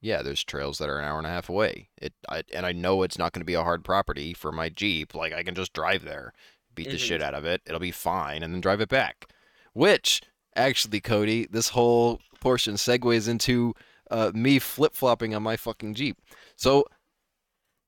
[0.00, 1.88] yeah, there's trails that are an hour and a half away.
[2.00, 4.68] It I, and I know it's not going to be a hard property for my
[4.68, 5.14] Jeep.
[5.14, 6.32] Like I can just drive there,
[6.74, 7.00] beat the Mhm.
[7.00, 7.62] shit out of it.
[7.66, 9.26] It'll be fine, and then drive it back.
[9.72, 10.22] Which
[10.56, 13.74] actually, Cody, this whole portion segues into
[14.10, 16.18] uh, me flip flopping on my fucking Jeep.
[16.56, 16.84] So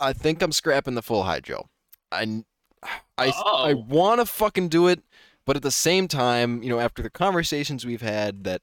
[0.01, 1.69] I think I'm scrapping the full hydro.
[2.13, 2.45] I
[3.19, 3.77] I, I Oh.
[3.77, 5.03] want to fucking do it,
[5.45, 8.63] but at the same time, you know, after the conversations we've had that,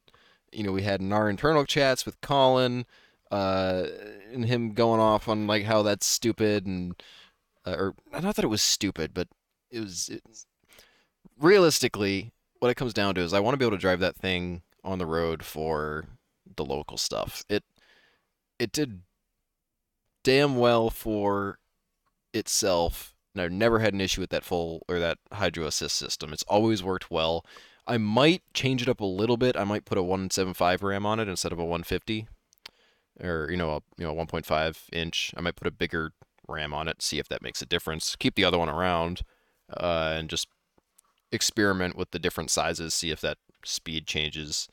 [0.52, 2.86] you know, we had in our internal chats with Colin,
[3.32, 3.86] uh,
[4.32, 7.02] and him going off on like how that's stupid and,
[7.66, 9.28] uh, or not that it was stupid, but
[9.72, 10.22] it was it,
[11.40, 14.16] realistically what it comes down to is I want to be able to drive that
[14.16, 16.06] thing on the road for
[16.56, 17.44] the local stuff.
[17.50, 17.64] It
[18.60, 19.02] it did
[20.24, 21.60] damn well for
[22.34, 26.34] itself and I've never had an issue with that full or that hydro assist system.
[26.34, 27.46] It's always worked well.
[27.88, 29.58] I might change it up a little bit.
[29.58, 32.28] I might put a 175 ram on it instead of a 150,
[33.22, 35.34] or you know, a you know 1.5 inch.
[35.36, 36.12] I might put a bigger
[36.48, 38.16] ram on it, see if that makes a difference.
[38.16, 39.24] Keep the other one around,
[39.76, 40.48] uh, and just
[41.32, 42.94] experiment with the different sizes.
[42.94, 44.70] See if that speed changes,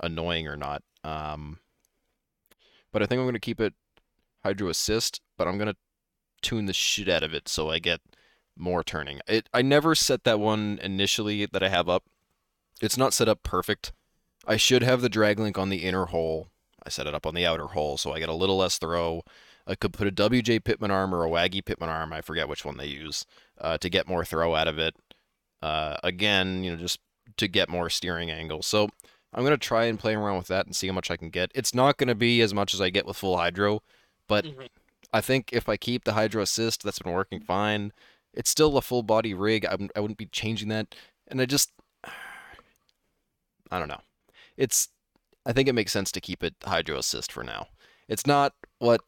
[0.00, 0.82] annoying or not.
[1.02, 1.58] Um,
[2.92, 3.74] but I think I'm going to keep it
[4.44, 5.76] hydro assist, but I'm to
[6.42, 8.00] tune the shit out of it so I get
[8.56, 9.20] more turning.
[9.26, 12.04] It I never set that one initially that I have up.
[12.80, 13.92] It's not set up perfect.
[14.46, 16.48] I should have the drag link on the inner hole.
[16.84, 19.22] I set it up on the outer hole so I get a little less throw.
[19.66, 22.64] I could put a WJ Pitman arm or a Waggy Pitman arm, I forget which
[22.64, 23.24] one they use,
[23.60, 24.96] uh, to get more throw out of it.
[25.62, 26.98] Uh, again, you know, just
[27.36, 28.62] to get more steering angle.
[28.62, 28.88] So
[29.32, 31.52] I'm gonna try and play around with that and see how much I can get.
[31.54, 33.82] It's not gonna be as much as I get with full hydro,
[34.28, 34.68] but Mhm.
[35.12, 37.92] I think if I keep the hydro assist, that's been working fine.
[38.34, 39.66] It's still a full body rig.
[39.66, 40.94] I, I wouldn't be changing that.
[41.28, 41.72] And I just,
[43.70, 44.00] I don't know.
[44.56, 44.88] It's
[45.44, 47.68] I think it makes sense to keep it hydro assist for now.
[48.08, 49.00] It's not what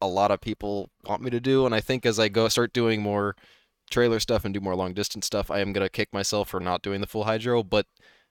[0.00, 2.72] a lot of people want me to do, and I think as I go start
[2.72, 3.36] doing more
[3.90, 6.82] trailer stuff and do more long distance stuff, I am gonna kick myself for not
[6.82, 7.62] doing the full hydro.
[7.62, 7.86] But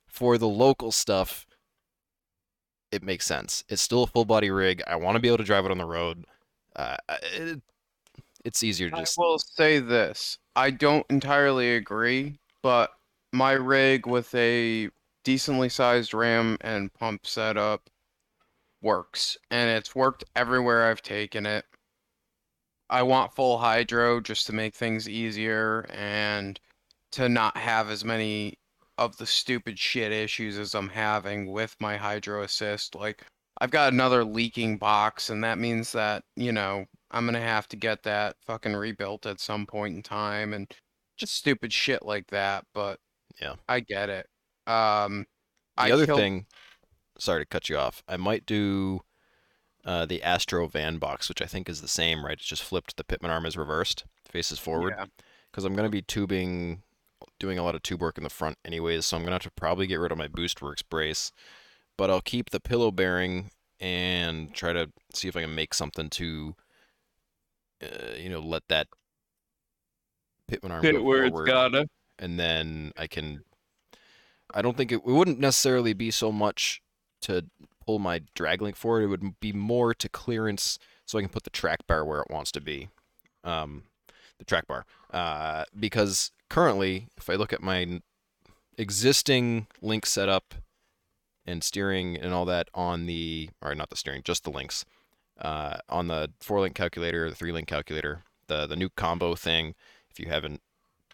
[0.07, 1.45] for the local stuff,
[2.91, 3.63] it makes sense.
[3.69, 4.81] It's still a full body rig.
[4.87, 6.25] I want to be able to drive it on the road.
[6.75, 6.97] Uh,
[7.33, 7.61] it,
[8.45, 9.19] it's easier to just.
[9.19, 10.37] I will say this.
[10.55, 12.91] I don't entirely agree, but
[13.31, 14.89] my rig with a
[15.23, 17.89] decently sized RAM and pump setup
[18.81, 19.37] works.
[19.51, 21.65] And it's worked everywhere I've taken it.
[22.89, 26.59] I want full hydro just to make things easier and
[27.11, 28.58] to not have as many
[28.99, 32.95] of the stupid shit issues as I'm having with my hydro assist.
[32.95, 33.23] Like,
[33.61, 37.75] I've got another leaking box, and that means that, you know, I'm gonna have to
[37.77, 40.71] get that fucking rebuilt at some point in time and
[41.17, 42.99] just stupid shit like that, but
[43.41, 43.55] Yeah.
[43.67, 44.27] I get it.
[44.67, 45.25] Um
[45.77, 46.45] The I other killed- thing,
[47.17, 48.03] sorry to cut you off.
[48.07, 49.01] I might do
[49.85, 52.33] uh, the Astro van box, which I think is the same, right?
[52.37, 52.97] It's just flipped.
[52.97, 54.93] The Pitman arm is reversed, faces forward.
[54.97, 55.05] Yeah.
[55.49, 56.83] Because I'm gonna be tubing,
[57.39, 59.05] doing a lot of tube work in the front, anyways.
[59.05, 61.31] So I'm gonna have to probably get rid of my BoostWorks brace,
[61.97, 66.09] but I'll keep the pillow bearing and try to see if I can make something
[66.11, 66.55] to,
[67.81, 68.87] uh, you know, let that
[70.47, 71.87] Pitman arm go forward gotta.
[72.17, 73.43] and then I can.
[74.53, 76.81] I don't think it, it wouldn't necessarily be so much
[77.21, 77.45] to
[77.85, 79.03] pull my drag link forward.
[79.03, 82.31] It would be more to clearance, so I can put the track bar where it
[82.31, 82.89] wants to be.
[83.43, 83.83] Um,
[84.39, 88.01] the track bar, uh, because currently, if I look at my
[88.77, 90.55] existing link setup
[91.45, 94.85] and steering and all that on the, or not the steering, just the links,
[95.39, 99.75] uh, on the four link calculator, the three link calculator, the the new combo thing.
[100.09, 100.61] If you haven't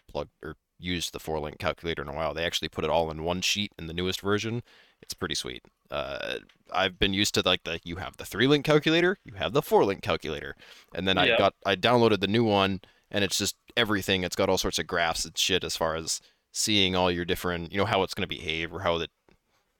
[0.08, 2.34] plugged or used the four link calculator in a while.
[2.34, 4.62] They actually put it all in one sheet in the newest version.
[5.02, 5.62] It's pretty sweet.
[5.90, 6.38] Uh,
[6.72, 9.62] I've been used to like the you have the three link calculator, you have the
[9.62, 10.56] four link calculator,
[10.94, 12.80] and then I got I downloaded the new one,
[13.16, 14.24] and it's just everything.
[14.24, 16.20] It's got all sorts of graphs and shit as far as
[16.52, 19.08] seeing all your different, you know, how it's going to behave or how that,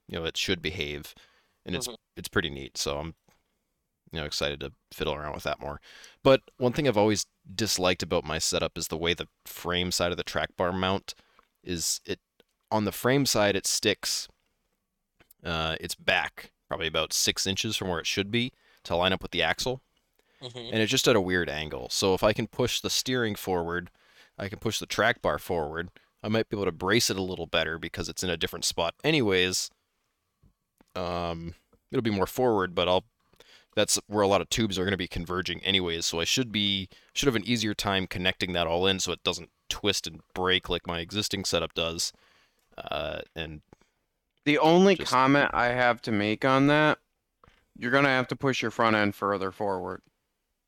[0.08, 1.14] you know, it should behave,
[1.66, 1.96] and it's Mhm.
[2.16, 2.78] it's pretty neat.
[2.78, 3.14] So I'm,
[4.10, 5.82] you know, excited to fiddle around with that more.
[6.22, 10.12] But one thing I've always disliked about my setup is the way the frame side
[10.12, 11.14] of the track bar mount
[11.62, 12.20] is it
[12.70, 14.28] on the frame side it sticks
[15.44, 18.52] uh, it's back probably about six inches from where it should be
[18.84, 19.82] to line up with the axle
[20.46, 20.70] Mhm.
[20.72, 23.90] and it's just at a weird angle so if i can push the steering forward
[24.38, 25.90] i can push the track bar forward
[26.22, 28.64] i might be able to brace it a little better because it's in a different
[28.64, 29.70] spot anyways
[30.94, 31.54] um,
[31.90, 33.04] it'll be more forward but i'll
[33.74, 36.50] that's where a lot of tubes are going to be converging anyways so i should
[36.50, 40.20] be should have an easier time connecting that all in so it doesn't twist and
[40.34, 42.12] break like my existing setup does
[42.78, 43.62] uh, and
[44.44, 46.98] The only Just- comment I have to make on that,
[47.76, 50.02] you're gonna have to push your front end further forward.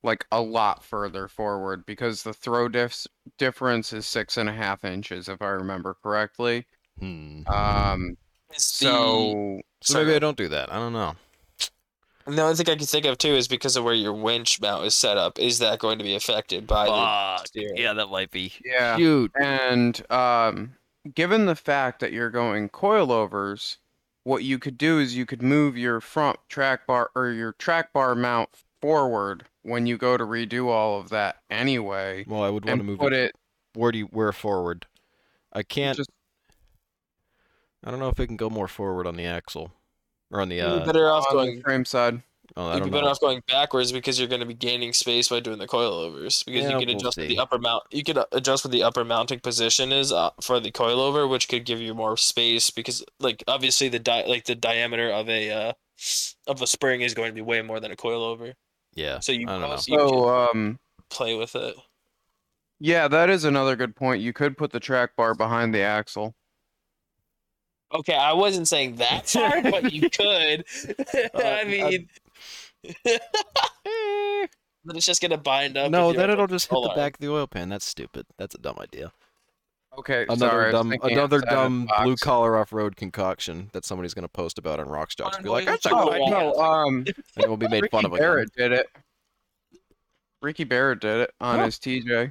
[0.03, 3.07] Like a lot further forward because the throw dif-
[3.37, 6.67] difference is six and a half inches, if I remember correctly.
[6.99, 7.43] hmm.
[7.49, 8.17] Um,
[8.55, 11.15] Is so so maybe i don't do that i don't know
[12.29, 14.61] the, the only thing I can think of too is because of where your winch
[14.61, 15.39] mount is set up.
[15.39, 17.77] Is that going to be affected by the steering?
[17.77, 20.75] yeah that might be yeah, shoot and um,
[21.15, 23.79] given the fact that you're going coilovers,
[24.25, 27.93] what you could do is you could move your front track bar or your track
[27.93, 32.25] bar mount forward when you go to redo all of that anyway.
[32.27, 33.37] well i would want to move put it it
[33.75, 34.87] where do you where forward
[35.53, 36.11] i can't just
[37.85, 39.73] i don't know if it can go more forward on the axle
[40.31, 41.63] or on the You'd uh be better off on the going.
[41.63, 42.23] frame side.
[42.57, 45.29] oh, You'd be better know off going backwards because you're going to be gaining space
[45.29, 46.45] by doing the coilovers.
[46.45, 47.85] Because Yeah, you can we'll adjust what the upper mount.
[47.91, 51.49] You can uh, adjust what the upper mounting position is uh, for the coilover, which
[51.49, 52.69] could give you more space.
[52.71, 55.73] Because like obviously the di- like the diameter of a uh,
[56.47, 58.53] of a spring is going to be way more than a coilover.
[58.99, 60.79] Yeah So you i don't know you can So um,
[61.11, 61.75] play with it.
[62.81, 64.21] yeah, that is another good point.
[64.23, 66.35] You could put the track bar behind the axle.
[67.93, 70.65] Okay, I wasn't saying that far, but you could.
[71.35, 72.09] I Uh, mean,
[74.85, 75.91] but it's just gonna bind up.
[75.91, 78.55] no with then it'll just hit the back of the oil pan that's stupid that's
[78.55, 79.13] a dumb idea
[79.99, 81.47] Okay, another sorry, dumb another outside of the
[81.87, 85.43] dumb blue collar off road concoction that somebody's gonna post about on Rockstocks.
[85.43, 86.31] Be like, that's a good Oh, idea.
[86.31, 87.05] No, um,
[87.37, 88.23] And it will be made Ricky fun of again.
[88.25, 88.87] Barrett did it.
[90.41, 91.65] Ricky Barrett did it on Huh.
[91.65, 92.31] his TJ.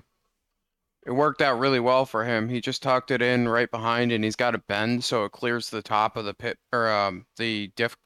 [1.06, 2.48] It worked out really well for him.
[2.48, 5.70] He just tucked it in right behind, and he's got a bend so it clears
[5.70, 7.98] the top of the pit or um the diff.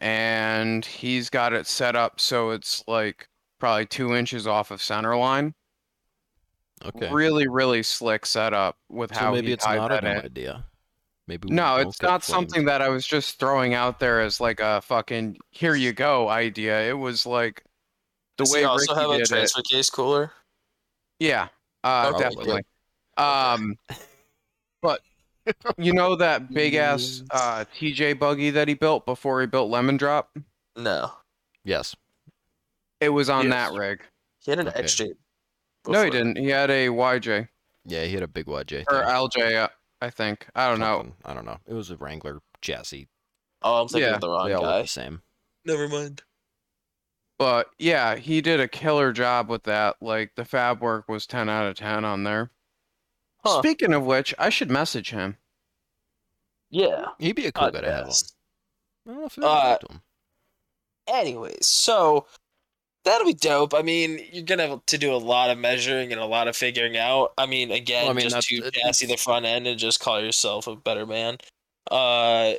[0.00, 3.28] And he's got it set up so it's like
[3.60, 5.54] probably two inches off of center line.
[6.84, 7.10] Okay.
[7.10, 10.16] Really, really slick setup with So how maybe he it's tied not a that dumb
[10.18, 10.24] in.
[10.24, 10.64] idea.
[11.26, 14.60] Maybe we No, it's not something that I was just throwing out there as like
[14.60, 16.82] a fucking here you go idea.
[16.88, 17.64] It was like
[18.36, 19.28] the Does way he also Ricky have a did it.
[19.28, 20.32] transfer case cooler?
[21.18, 21.48] Yeah,
[21.82, 22.28] uh, Probably.
[22.28, 22.62] definitely.
[23.16, 23.76] Um,
[24.82, 25.00] but
[25.78, 29.96] you know that big ass uh, TJ buggy that he built before he built Lemon
[29.96, 30.36] Drop?
[30.76, 31.12] No,
[31.64, 31.94] Yes.
[33.00, 33.70] It was on Yes.
[33.70, 34.02] that rig.
[34.40, 34.82] he had an Okay.
[34.82, 35.12] XJ.
[35.86, 36.38] No, he didn't.
[36.38, 37.48] He had a YJ
[37.84, 38.84] Yeah, he had a big YJ.
[38.90, 39.08] or thing.
[39.14, 39.68] LJ, uh,
[40.00, 40.46] I think.
[40.54, 40.98] I don't know.
[40.98, 41.14] Something.
[41.24, 41.58] I don't know.
[41.66, 43.08] It was a Wrangler chassis.
[43.62, 44.82] Oh, I'm thinking Yeah, of the wrong they all look guy.
[44.82, 45.22] the same.
[45.64, 46.22] Never mind.
[47.38, 49.96] But yeah, he did a killer job with that.
[50.00, 52.50] Like the fab work was 10 out of 10 on there.
[53.44, 53.58] Huh.
[53.58, 55.36] Speaking of which, I should message him.
[56.70, 57.06] Yeah.
[57.18, 58.06] He'd be a cool God, guy to have on.
[58.08, 58.34] yes.
[59.06, 60.00] I don't know if I Uh, liked him.
[61.06, 62.26] Anyways, so
[63.04, 63.74] that'll be dope.
[63.74, 66.56] I mean, you're gonna have to do a lot of measuring and a lot of
[66.56, 67.32] figuring out.
[67.38, 70.20] I mean, again, Well, I mean, just to chassis the front end and just call
[70.20, 71.38] yourself a better man.
[71.90, 72.54] Uh,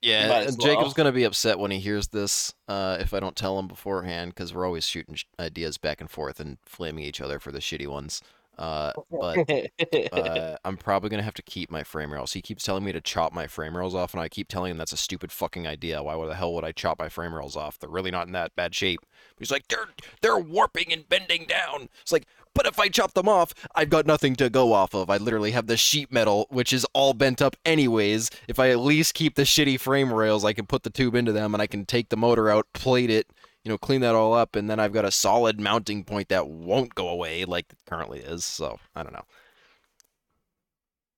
[0.00, 0.92] Yeah, as Jacob's well.
[0.92, 4.54] gonna be upset when he hears this uh, if I don't tell him beforehand because
[4.54, 8.22] we're always shooting ideas back and forth and flaming each other for the shitty ones.
[8.58, 9.48] Uh, but
[10.12, 12.32] uh, I'm probably gonna have to keep my frame rails.
[12.32, 14.78] He keeps telling me to chop my frame rails off, and I keep telling him
[14.78, 16.02] that's a stupid fucking idea.
[16.02, 17.78] Why the hell would I chop my frame rails off?
[17.78, 19.00] They're really not in that bad shape.
[19.38, 19.88] He's like, they're
[20.22, 21.88] they're warping and bending down.
[22.02, 25.10] It's like, but if I chop them off, I've got nothing to go off of.
[25.10, 28.30] I literally have the sheet metal, which is all bent up anyways.
[28.48, 31.30] If I at least keep the shitty frame rails, I can put the tube into
[31.30, 33.28] them, and I can take the motor out, plate it,
[33.68, 36.48] you know, clean that all up, and then I've got a solid mounting point that
[36.48, 38.44] won't go away like it currently is.
[38.44, 39.24] So I don't know.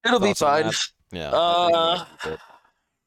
[0.04, 0.72] it'll be Thoughts on fine.
[1.12, 1.30] Yeah.
[1.34, 2.40] I think I'm Uh, gonna keep it.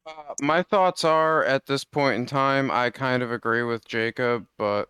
[0.06, 4.48] Uh, my thoughts are at this point in time, I kind of agree with Jacob,
[4.58, 4.90] but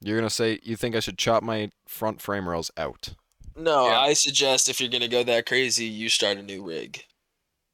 [0.00, 3.14] You're gonna say you think I should chop my front frame rails out?
[3.56, 4.00] No, Yeah.
[4.00, 7.06] I suggest if you're gonna go that crazy, you start a new rig.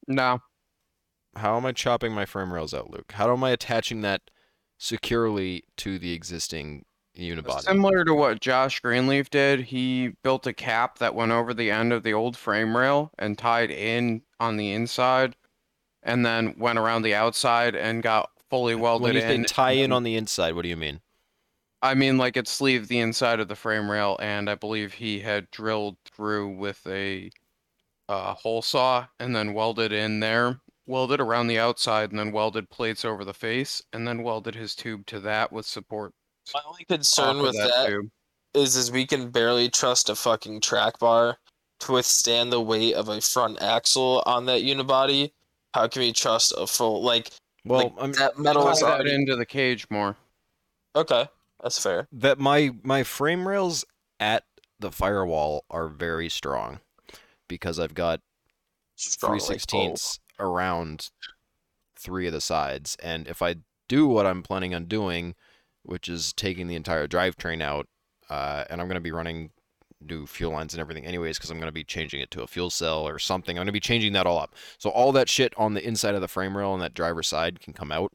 [0.07, 0.39] no.
[1.35, 3.11] How am I chopping my frame rails out, Luke?
[3.13, 4.21] How am I attaching that
[4.79, 7.61] securely to the existing unibody?
[7.61, 11.93] Similar to what Josh Greenleaf did, he built a cap that went over the end
[11.93, 15.35] of the old frame rail and tied in on the inside,
[16.01, 19.43] and then went around the outside and got fully welded when you in.
[19.43, 21.01] tie in on the inside, what do you mean?
[21.81, 25.19] I mean, like it sleeved the inside of the frame rail, and I believe he
[25.19, 27.29] had drilled through with a
[28.09, 32.69] uh, hole saw and then welded in there, welded around the outside, and then welded
[32.69, 36.13] plates over the face, and then welded his tube to that with support.
[36.53, 38.09] My only concern with that tube.
[38.55, 41.37] is is we can barely trust a fucking track bar
[41.81, 45.31] to withstand the weight of a front axle on that unibody.
[45.75, 47.29] How can we trust a full like
[47.63, 50.17] Well, like, I'm that metal Tie is that already into the cage more.
[50.95, 51.27] okay?
[51.61, 52.07] That's fair.
[52.11, 53.85] that my my frame rails
[54.19, 54.43] at
[54.79, 56.79] the firewall are very strong
[57.47, 58.21] because I've got
[58.95, 61.09] Strong three sixteenths around
[61.95, 63.55] three of the sides, and if I
[63.87, 65.35] do what I'm planning on doing,
[65.83, 67.87] which is taking the entire drivetrain out,
[68.29, 69.51] uh, and I'm going to be running
[70.01, 72.47] new fuel lines and everything anyways because I'm going to be changing it to a
[72.47, 73.57] fuel cell or something.
[73.57, 74.55] I'm going to be changing that all up.
[74.77, 77.59] So all that shit on the inside of the frame rail on that driver's side
[77.59, 78.13] can come out,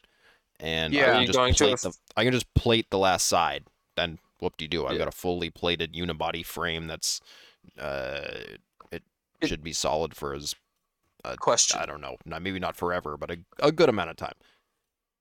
[0.61, 1.13] and I Yeah.
[1.13, 3.65] can just going plate the I can just plate the last side.
[3.97, 4.87] Then whoop de doo.
[4.87, 4.99] I've Yeah.
[4.99, 7.21] got a fully plated unibody frame that's
[7.79, 8.23] uh,
[8.91, 9.03] it
[9.41, 10.55] It- should be solid for as
[11.41, 14.35] Question: I don't know, not maybe not forever, but a, a good amount of time.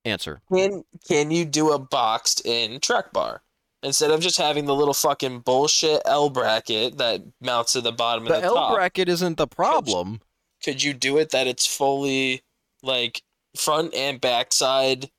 [0.06, 0.42] Answer.
[0.54, 3.42] Can can you do a boxed in track bar
[3.82, 8.24] instead of just having the little fucking bullshit L bracket that mounts to the bottom
[8.28, 8.76] of The the L top?
[8.76, 10.20] bracket isn't the problem.
[10.63, 12.44] Could you do it that it's fully
[12.82, 13.22] like
[13.56, 15.10] front and backside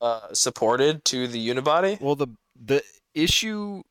[0.00, 2.00] uh, supported to the unibody?
[2.00, 2.82] Well, the the
[3.14, 3.82] issue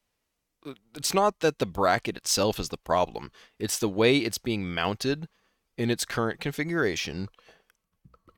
[0.95, 3.31] it's not that the bracket itself is the problem.
[3.59, 5.27] It's the way it's being mounted
[5.77, 7.27] in its current configuration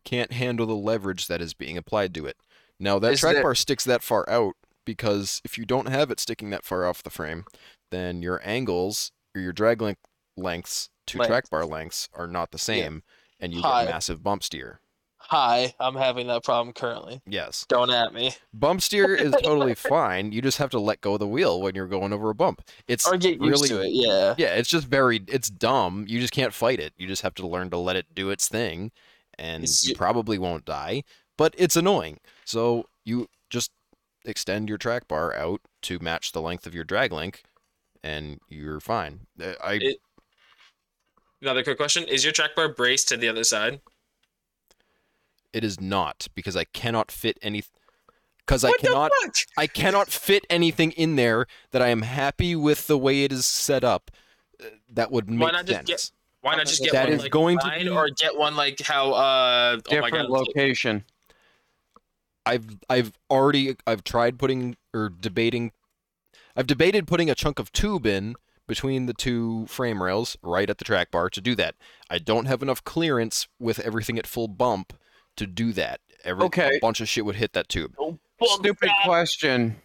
[0.06, 2.38] can't handle the leverage that is being applied to it.
[2.80, 6.10] Now that Is track there- bar sticks that far out because if you don't have
[6.12, 7.45] it sticking that far off the frame,
[7.91, 10.02] then your angles or your drag length
[10.38, 11.28] lengths to Length.
[11.30, 13.04] track bar lengths are not the same
[13.39, 13.84] and you Hi.
[13.86, 14.80] get massive bump steer.
[15.30, 17.22] Hi, I'm having that problem currently.
[17.28, 17.63] Yes.
[17.70, 18.34] Don't at me.
[18.52, 20.32] Bump steer is totally fine.
[20.32, 22.64] You just have to let go of the wheel when you're going over a bump.
[22.88, 23.89] It's Or get used really to it.
[23.91, 24.34] Yeah.
[24.39, 26.06] yeah, it's just very it's dumb.
[26.08, 26.93] You just can't fight it.
[26.97, 28.91] You just have to learn to let it do its thing
[29.38, 31.03] and It's- you probably won't die,
[31.38, 32.20] but it's annoying.
[32.43, 33.70] So you just
[34.26, 37.43] extend your track bar out to match the length of your drag link
[38.03, 39.28] and you're fine.
[39.39, 40.01] Uh, I It-
[41.41, 43.80] Another quick question: Is your track bar braced to the other side?
[45.54, 47.64] It is not because I cannot fit any
[48.39, 49.12] because I cannot?
[49.58, 53.45] I cannot fit anything in there that I am happy with the way it is
[53.45, 54.10] set up.
[54.64, 55.88] uh, That would make Why not just sense.
[55.88, 58.38] get- Why not just get That one is like going to mine be- or get
[58.38, 61.06] one like how uh oh my Different god location.
[62.45, 65.72] I've I've already I've tried putting or debating
[66.56, 68.36] I've debated putting a chunk of tube in
[68.68, 71.76] between the two frame rails right at the track bar to do that.
[72.10, 74.93] I don't have enough clearance with everything at full bump
[75.40, 76.00] to do that.
[76.24, 76.78] Every Okay.
[76.78, 77.96] a bunch of shit would hit that tube.
[78.44, 79.82] Stupid question.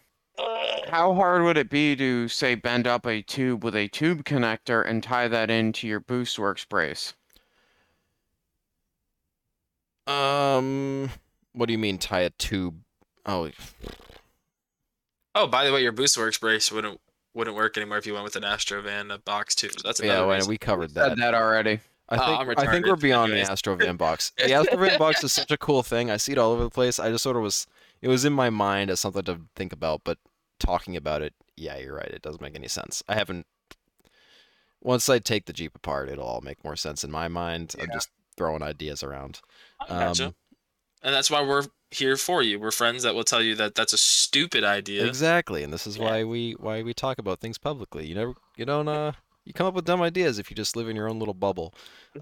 [0.89, 4.85] How hard would it be to say bend up a tube with a tube connector
[4.85, 7.13] and tie that into your boost works brace?
[10.07, 11.09] Um
[11.53, 12.81] what do you mean tie a tube?
[13.25, 13.49] Oh,
[15.37, 16.99] Oh, by the way, your boost works brace wouldn't
[17.33, 19.69] wouldn't work anymore if you went with an Astrovan a box too.
[19.83, 20.49] That's another yeah, well, reason.
[20.49, 21.17] we covered Said that.
[21.17, 21.79] that already.
[22.07, 23.47] I Oh, think I'm I think we're beyond Anyways.
[23.49, 24.31] the Astrovan box.
[24.37, 26.11] The Astrovan box is such a cool thing.
[26.11, 26.99] I see it all over the place.
[26.99, 27.65] I just sort of was
[28.01, 30.17] it was in my mind as something to think about, but
[30.59, 32.07] talking about it, yeah, you're right.
[32.11, 33.01] It doesn't make any sense.
[33.07, 33.45] I haven't
[34.81, 37.73] once I take the Jeep apart, it'll all make more sense in my mind.
[37.81, 39.41] I'm just throwing ideas around.
[39.79, 40.25] I gotcha.
[40.27, 40.35] Um,
[41.01, 42.59] and that's why we're here for you.
[42.59, 45.05] We're friends that will tell you that that's a stupid idea.
[45.05, 46.03] Exactly, and this is Yeah.
[46.05, 48.05] why we why we talk about things publicly.
[48.05, 49.13] You never you don't uh
[49.45, 51.73] you come up with dumb ideas if you just live in your own little bubble,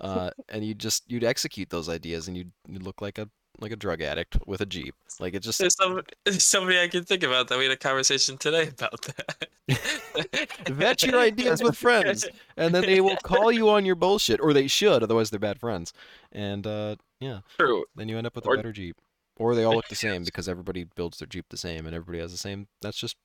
[0.01, 3.71] uh, and you just you'd execute those ideas and you'd, you'd look like a like
[3.71, 4.95] a drug addict with a jeep.
[5.19, 7.57] Like it just There's, some, there's somebody I can think about that.
[7.57, 9.47] We had a conversation today about that.
[10.69, 12.25] vet your ideas with friends,
[12.57, 15.59] and then they will call you on your bullshit, or they should, otherwise they're bad
[15.59, 15.93] friends.
[16.31, 17.85] And uh, yeah, True.
[17.95, 18.97] then you end up with a Or- better jeep,
[19.37, 22.19] or they all look the same because everybody builds their jeep the same and everybody
[22.19, 22.67] has the same.
[22.81, 23.15] That's just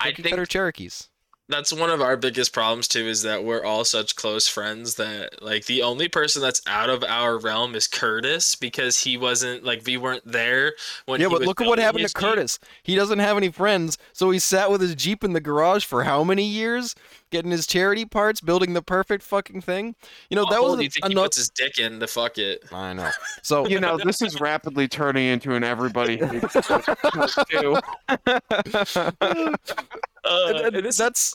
[0.00, 1.08] I think cutter Cherokees.
[1.52, 5.42] That's one of our biggest problems too is that we're all such close friends that
[5.42, 9.82] like the only person that's out of our realm is Curtis because he wasn't like
[9.86, 10.72] we weren't there
[11.06, 12.28] when Yeah, he but was look at what happened his to Jeep.
[12.28, 12.58] Curtis.
[12.82, 16.04] He doesn't have any friends, so he sat with his Jeep in the garage for
[16.04, 16.94] how many years,
[17.30, 19.94] getting his charity parts, building the perfect fucking thing.
[20.30, 22.06] You know, How that oh, was do you think he puts his dick in to
[22.06, 22.64] fuck it?
[22.72, 23.10] I know.
[23.42, 26.54] So You know, this is rapidly turning into an everybody hates
[30.24, 31.34] and- Uh, and is- that's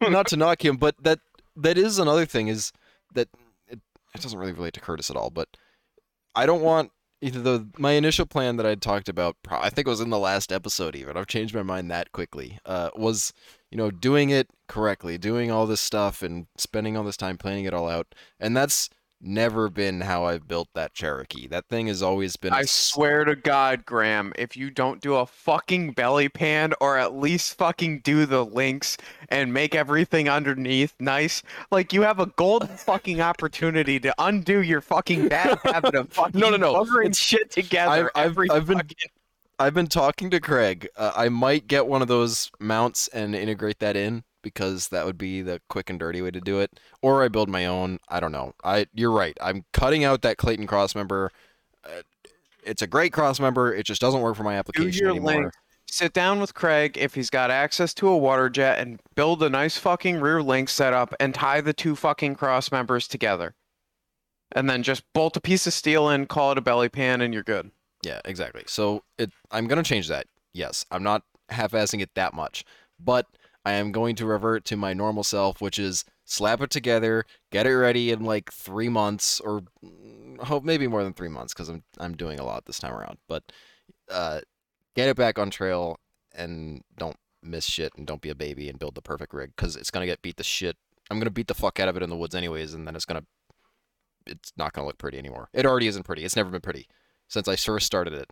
[0.00, 1.20] not to knock him, but that
[1.56, 2.72] that is another thing is
[3.14, 3.28] that
[3.68, 3.80] it,
[4.14, 5.30] it doesn't really relate to Curtis at all.
[5.30, 5.48] But
[6.34, 6.90] I don't want
[7.22, 9.36] either the my initial plan that I talked about.
[9.50, 10.94] I think it was in the last episode.
[10.94, 12.58] Even I've changed my mind that quickly.
[12.66, 13.32] Uh, was
[13.70, 17.64] you know doing it correctly, doing all this stuff and spending all this time planning
[17.64, 18.90] it all out, and that's
[19.20, 21.46] never been how I've built that Cherokee.
[21.48, 22.52] That thing has always been.
[22.52, 27.14] I swear to God, Graham, if you don't do a fucking belly pan or at
[27.16, 28.96] least fucking do the links
[29.28, 34.80] and make everything underneath nice, like you have a golden fucking opportunity to undo your
[34.80, 36.74] fucking bad habit of fucking No, no, no.
[36.74, 38.82] buggering It's- shit together I've- I've- I've been-
[39.58, 40.86] I've been talking to Craig.
[40.98, 45.18] Uh, I might get one of those mounts and integrate that in because that would
[45.18, 46.78] be the quick and dirty way to do it.
[47.02, 47.98] Or I build my own.
[48.08, 48.52] I don't know.
[48.62, 49.36] I you're right.
[49.40, 51.32] I'm cutting out that Clayton cross member.
[51.84, 52.02] Uh,
[52.62, 53.74] it's a great cross member.
[53.74, 55.32] It just doesn't work for my do application your anymore.
[55.32, 55.52] link.
[55.88, 59.50] Sit down with Craig if he's got access to a water jet and build a
[59.50, 63.54] nice fucking rear link setup and tie the two fucking cross members together.
[64.52, 67.34] And then just bolt a piece of steel in, call it a belly pan, and
[67.34, 67.72] you're good.
[68.04, 68.62] Yeah, exactly.
[68.68, 70.26] So it I'm gonna change that.
[70.52, 72.64] Yes, I'm not half-assing it that much,
[72.98, 73.26] but
[73.66, 77.66] I am going to revert to my normal self, which is slap it together, get
[77.66, 81.68] it ready in like three months, or mm, hope maybe more than three months because
[81.68, 83.18] I'm I'm doing a lot this time around.
[83.28, 83.42] But
[84.08, 84.40] uh,
[84.94, 85.98] get it back on trail
[86.32, 89.74] and don't miss shit and don't be a baby and build the perfect rig because
[89.74, 90.76] it's gonna get beat the shit.
[91.10, 93.04] I'm gonna beat the fuck out of it in the woods anyways, and then it's
[93.04, 93.24] gonna
[94.28, 95.48] it's not gonna look pretty anymore.
[95.52, 96.24] It already isn't pretty.
[96.24, 96.86] It's never been pretty
[97.26, 98.30] since I first started it.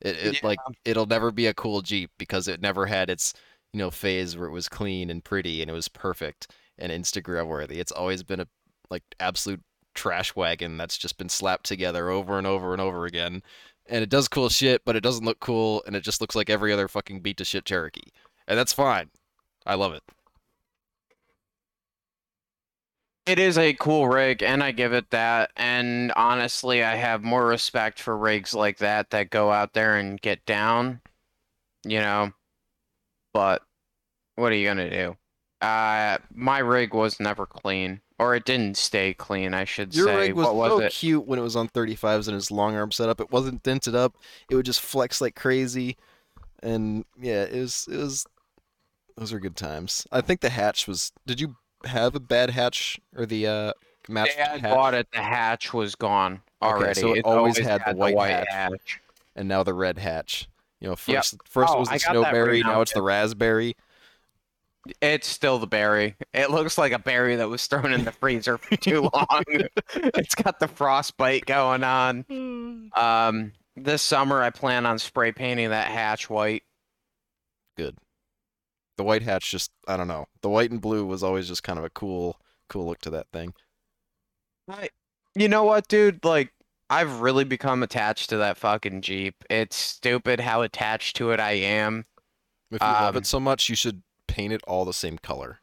[0.00, 0.40] It, it Yeah.
[0.44, 3.34] like it'll never be a cool Jeep because it never had its
[3.76, 7.46] you know phase where it was clean and pretty and it was perfect and Instagram
[7.46, 7.78] worthy.
[7.78, 8.48] It's always been a
[8.88, 9.60] like absolute
[9.94, 13.42] trash wagon that's just been slapped together over and over and over again.
[13.86, 16.48] And it does cool shit, but it doesn't look cool and it just looks like
[16.48, 18.08] every other fucking beat to shit Cherokee.
[18.48, 19.10] And that's fine.
[19.66, 20.02] I love it.
[23.26, 25.50] It is a cool rig, and I give it that.
[25.56, 30.20] And honestly, I have more respect for rigs like that that go out there and
[30.20, 31.00] get down,
[31.84, 32.32] you know.
[33.34, 33.65] But
[34.36, 35.16] what are you gonna do?
[35.60, 40.16] Uh, my rig was never clean, or it didn't stay clean, I should Your say.
[40.16, 40.92] rig was what was so it?
[40.92, 43.20] cute when it was on 35s and his long arm setup.
[43.20, 44.16] It wasn't dented up.
[44.50, 45.96] It would just flex like crazy.
[46.62, 48.26] And yeah, it was it was
[49.16, 50.06] those were good times.
[50.12, 53.72] I think the hatch was did you have a bad hatch or the uh
[54.08, 54.74] match Dad hatch?
[54.74, 55.08] bought it.
[55.12, 57.00] The hatch was gone already.
[57.00, 58.46] so it It's always had the white hatch.
[58.50, 59.00] hatch.
[59.34, 60.48] and now the red hatch.
[60.80, 61.16] You know, Yep.
[61.24, 63.74] first first Oh, it was the I got that snowberry, written now it's the raspberry.
[65.00, 66.16] It's still the berry.
[66.32, 69.42] It looks like a berry that was thrown in the freezer for too long.
[69.94, 72.90] it's got the frostbite going on.
[72.94, 76.62] Um, this summer I plan on spray painting that hatch white.
[77.76, 77.96] Good.
[78.96, 80.26] The white hatch just I don't know.
[80.42, 83.26] The white and blue was always just kind of a cool cool look to that
[83.32, 83.52] thing.
[84.68, 84.88] I,
[85.34, 86.24] you know what, dude?
[86.24, 86.52] Like,
[86.90, 89.36] I've really become attached to that fucking Jeep.
[89.50, 92.04] It's stupid how attached to it I am.
[92.70, 94.02] If you love Um, it so much, you should
[94.36, 95.60] paint it all the same color.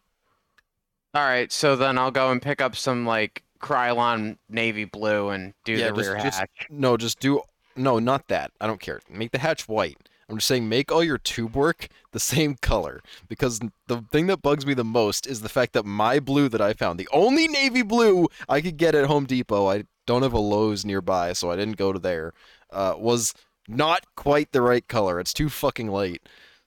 [1.13, 5.53] All right, so then I'll go and pick up some like Krylon navy blue and
[5.63, 6.67] do Yeah, the just- rear just- hatch.
[6.69, 7.41] No, just do
[7.75, 8.51] no, not that.
[8.61, 8.99] I don't care.
[9.09, 9.97] Make the hatch white.
[10.29, 14.41] I'm just saying make all your tube work the same color because the thing that
[14.41, 17.47] bugs me the most is the fact that my blue that I found, the only
[17.47, 21.51] navy blue I could get at Home Depot, I don't have a Lowe's nearby, so
[21.51, 22.33] I didn't go to there,
[22.71, 23.33] uh, was
[23.67, 25.19] not quite the right color.
[25.19, 26.21] It's too fucking late.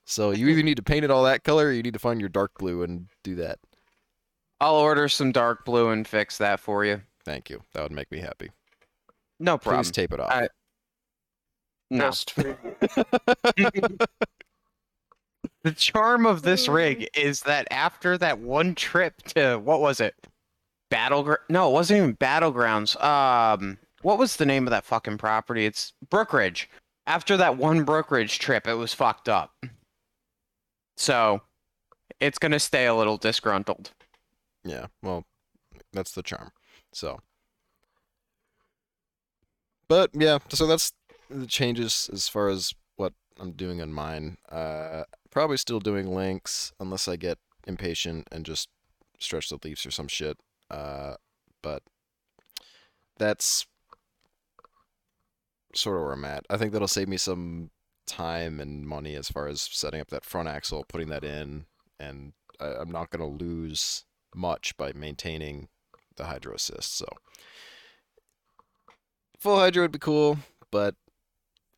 [0.06, 2.20] So you either need to paint it all that color or you need to find
[2.20, 3.58] your dark blue and do that.
[4.60, 7.02] I'll order some dark blue and fix that for you.
[7.24, 7.60] Thank you.
[7.74, 8.50] That would make me happy.
[9.40, 9.82] No problem.
[9.84, 10.30] Please tape it off.
[10.30, 10.48] I-
[11.90, 12.04] No.
[12.06, 12.56] Just for-
[15.62, 20.14] The charm of this rig is that after that one trip to what was it?
[20.90, 21.40] Battleground?
[21.48, 23.02] No, it wasn't even Battlegrounds.
[23.02, 25.66] Um, what was the name of that fucking property?
[25.66, 26.66] It's Brookridge.
[27.08, 29.56] After that one Brookridge trip, it was fucked up.
[30.96, 31.42] So,
[32.20, 33.90] it's gonna stay a little disgruntled.
[34.64, 35.24] Yeah, well,
[35.92, 36.50] that's the charm.
[36.92, 37.20] So,
[39.88, 40.92] but yeah, so that's
[41.30, 44.38] the changes as far as what I'm doing on mine.
[44.50, 48.68] Uh, probably still doing links unless I get impatient and just
[49.18, 50.38] stretch the leaves or some shit.
[50.70, 51.14] Uh,
[51.62, 51.82] but
[53.18, 53.66] that's
[55.74, 56.46] sort of where I'm at.
[56.48, 57.70] I think that'll save me some
[58.06, 61.66] time and money as far as setting up that front axle, putting that in,
[61.98, 64.04] and I, I'm not gonna lose
[64.34, 65.68] much by maintaining
[66.16, 66.96] the hydro assist.
[66.96, 67.06] So
[69.38, 70.38] full hydro would be cool,
[70.70, 70.94] but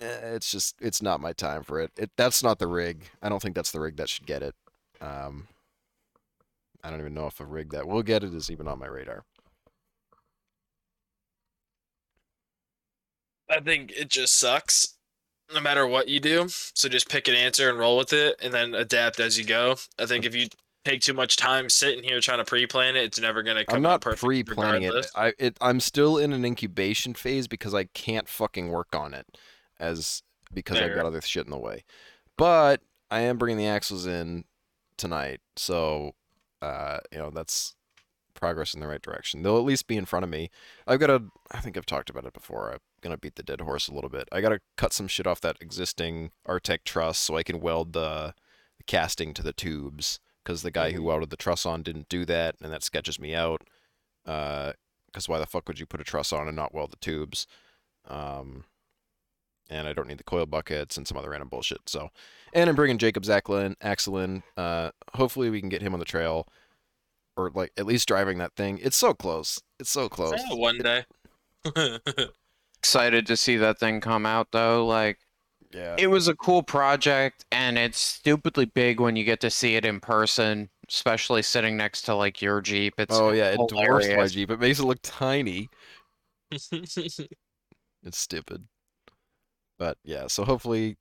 [0.00, 1.92] eh, it's just it's not my time for it.
[1.96, 3.06] It that's not the rig.
[3.22, 4.54] I don't think that's the rig that should get it.
[5.00, 5.48] Um,
[6.82, 8.86] I don't even know if a rig that will get it is even on my
[8.86, 9.24] radar.
[13.50, 14.97] I think it just sucks
[15.52, 16.46] no matter what you do.
[16.48, 19.76] So just pick an answer and roll with it and then adapt as you go.
[19.98, 20.48] I think if you
[20.84, 23.76] take too much time sitting here trying to pre-plan it, it's never going to come
[23.76, 25.06] I'm not perfect pre-planning it.
[25.14, 29.26] I it I'm still in an incubation phase because I can't fucking work on it
[29.78, 30.22] as
[30.52, 31.84] because I've got other shit in the way.
[32.36, 32.80] But
[33.10, 34.44] I am bringing the axles in
[34.96, 36.14] tonight, so
[36.62, 37.74] uh, you know that's
[38.34, 39.42] progress in the right direction.
[39.42, 40.50] They'll at least be in front of me.
[40.86, 41.24] I've got to.
[41.50, 42.78] I think I've talked about it before.
[43.00, 44.28] Gonna beat the dead horse a little bit.
[44.32, 47.92] I got to cut some shit off that existing Artec truss so I can weld
[47.92, 48.34] the,
[48.76, 50.18] the casting to the tubes
[50.48, 53.34] because the guy who welded the truss on didn't do that, and that sketches me
[53.34, 53.62] out.
[54.24, 57.46] Because why the fuck would you put a truss on and not weld the tubes?
[58.06, 58.64] Um,
[59.68, 61.80] and I don't need the coil buckets and some other random bullshit.
[61.86, 62.08] So,
[62.54, 63.76] and I'm bringing Jacob axle in.
[63.82, 64.42] Axle in.
[64.56, 66.48] Uh, hopefully we can get him on the trail,
[67.36, 68.78] or like at least driving that thing.
[68.82, 69.60] It's so close.
[69.78, 70.40] It's so close.
[70.50, 71.04] One day.
[72.78, 74.86] Excited to see that thing come out though.
[74.86, 75.18] Like,
[75.72, 75.96] Yeah.
[75.98, 79.84] it was a cool project, and it's stupidly big when you get to see it
[79.84, 82.94] in person, especially sitting next to like your Jeep.
[82.98, 84.26] It's oh yeah, it dwarfs my.
[84.26, 84.50] Jeep.
[84.50, 85.68] It makes it look tiny.
[88.04, 88.68] It's stupid.
[89.76, 90.96] But yeah, so hopefully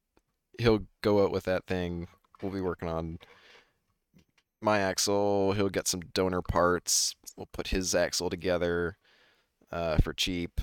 [0.59, 2.07] he'll go out with that thing.
[2.41, 3.19] We'll be working on
[4.61, 5.53] my axle.
[5.53, 7.15] He'll get some donor parts.
[7.37, 8.97] We'll put his axle together
[9.71, 10.59] uh, for cheap.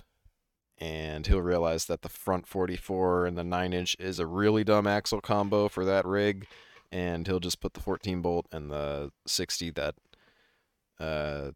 [0.85, 4.87] And he'll realize that the front 44 and the 9 inch is a really dumb
[4.87, 6.47] axle combo for that rig.
[6.93, 9.95] And he'll just put the 14 bolt and the 60 that
[11.01, 11.53] uh,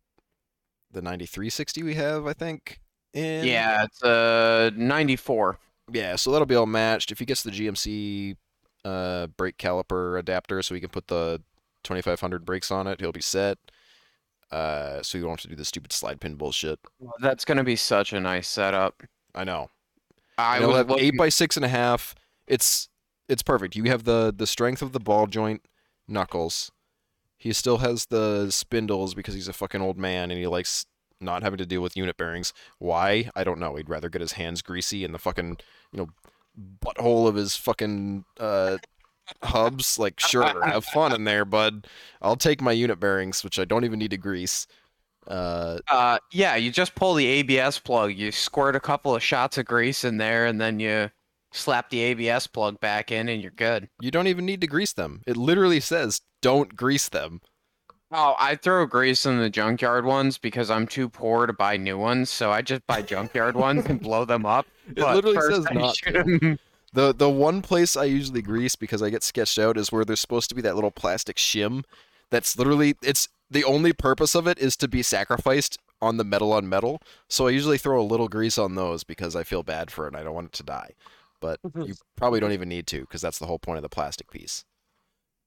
[0.91, 2.81] the 9360 we have, I think.
[3.13, 3.45] In.
[3.45, 5.59] Yeah, it's a 94.
[5.93, 7.13] Yeah, so that'll be all matched.
[7.13, 8.35] If he gets the GMC
[8.87, 11.43] uh, brake caliper adapter, so he can put the
[11.85, 13.59] 2500 brakes on it, he'll be set.
[14.51, 16.79] Uh, so you don't have to do the stupid slide pin bullshit.
[17.21, 19.03] That's gonna be such a nice setup.
[19.35, 19.71] I know.
[20.37, 22.15] I And he'll have eight by six and a half.
[22.47, 22.89] It's
[23.29, 23.77] it's perfect.
[23.77, 25.63] You have the the strength of the ball joint
[26.07, 26.71] knuckles.
[27.37, 30.87] He still has the spindles because he's a fucking old man and he likes
[31.21, 32.53] not having to deal with unit bearings.
[32.79, 33.31] Why?
[33.35, 33.77] I don't know.
[33.77, 35.59] He'd rather get his hands greasy in the fucking
[35.93, 36.09] you know
[36.85, 38.79] butthole of his fucking uh
[39.43, 39.99] hubs.
[39.99, 41.87] Like sure, have fun in there, bud.
[42.23, 44.67] I'll take my unit bearings, which I don't even need to grease.
[45.29, 49.59] Uh, Uh, yeah, you just pull the ABS plug, you squirt a couple of shots
[49.59, 51.11] of grease in there, and then you
[51.53, 53.89] slap the ABS plug back in, and you're good.
[54.01, 55.23] You don't even need to grease them.
[55.27, 57.41] It literally says don't grease them.
[58.11, 61.99] Oh, I throw grease in the junkyard ones because I'm too poor to buy new
[61.99, 64.67] ones, so I just buy junkyard ones and blow them up.
[64.97, 65.95] It But literally says I not
[66.93, 70.21] The the one place I usually grease because I get sketched out is where there's
[70.21, 71.85] supposed to be that little plastic shim
[72.31, 76.53] that's literally it's the only purpose of it is to be sacrificed on the metal
[76.53, 77.01] on metal.
[77.29, 80.09] So I usually throw a little grease on those because I feel bad for it
[80.09, 80.91] and I don't want it to die.
[81.41, 84.31] But you probably don't even need to because that's the whole point of the plastic
[84.31, 84.65] piece.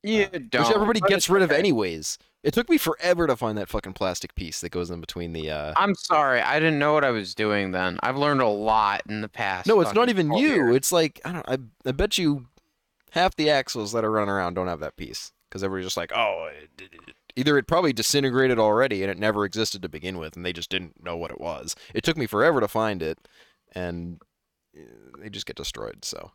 [0.03, 0.65] You Which don't.
[0.67, 2.17] Which everybody gets rid of anyways.
[2.43, 5.51] It took me forever to find that fucking plastic piece that goes in between the
[5.51, 7.99] uh I'm sorry, I didn't know what I was doing then.
[8.01, 9.67] I've learned a lot in the past.
[9.67, 10.47] No, it's not even you.
[10.47, 10.75] years.
[10.75, 11.47] It's like I don't.
[11.47, 12.47] I, I bet you
[13.11, 16.11] half the axles that are running around don't have that piece because everybody's just like,
[16.15, 20.17] oh, it, it- it- either it probably disintegrated already and it never existed to begin
[20.17, 21.75] with, and they just didn't know what it was.
[21.93, 23.17] It took me forever to find it,
[23.73, 24.21] and
[24.77, 26.03] uh, they just get destroyed.
[26.05, 26.32] So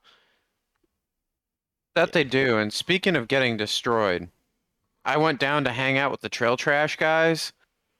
[1.94, 2.58] That they do.
[2.58, 4.28] And speaking of getting destroyed,
[5.04, 7.52] I went down to hang out with the trail trash guys,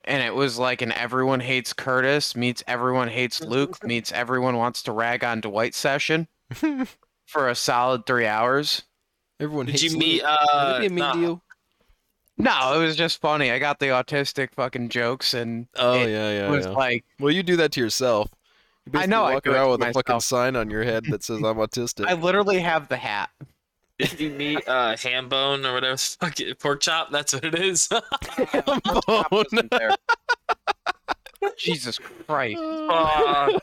[0.04, 4.82] and it was like an everyone hates Curtis meets everyone hates Luke meets everyone wants
[4.84, 6.28] to rag on Dwight session
[7.26, 8.82] for a solid three hours.
[9.40, 10.22] everyone Did hates you meet?
[10.22, 10.32] Luke.
[10.52, 11.14] Uh, it be a mean nah.
[11.14, 11.42] you?
[12.38, 13.50] No, it was just funny.
[13.50, 16.72] I got the autistic fucking jokes, and Oh it yeah, yeah, was yeah.
[16.72, 18.28] like, Well, you do that to yourself.
[18.84, 20.22] You I basically know, I walk do it around to with a fucking myself.
[20.24, 22.06] sign on your head that says I'm autistic.
[22.06, 23.30] I literally have the hat.
[23.98, 25.96] Did you meet uh, ham bone or whatever?
[25.96, 27.10] the Fuck it, pork chop.
[27.10, 27.88] That's what it is.
[27.88, 29.92] Top wasn't there.
[31.56, 32.58] Jesus Christ.
[32.60, 33.58] Uh,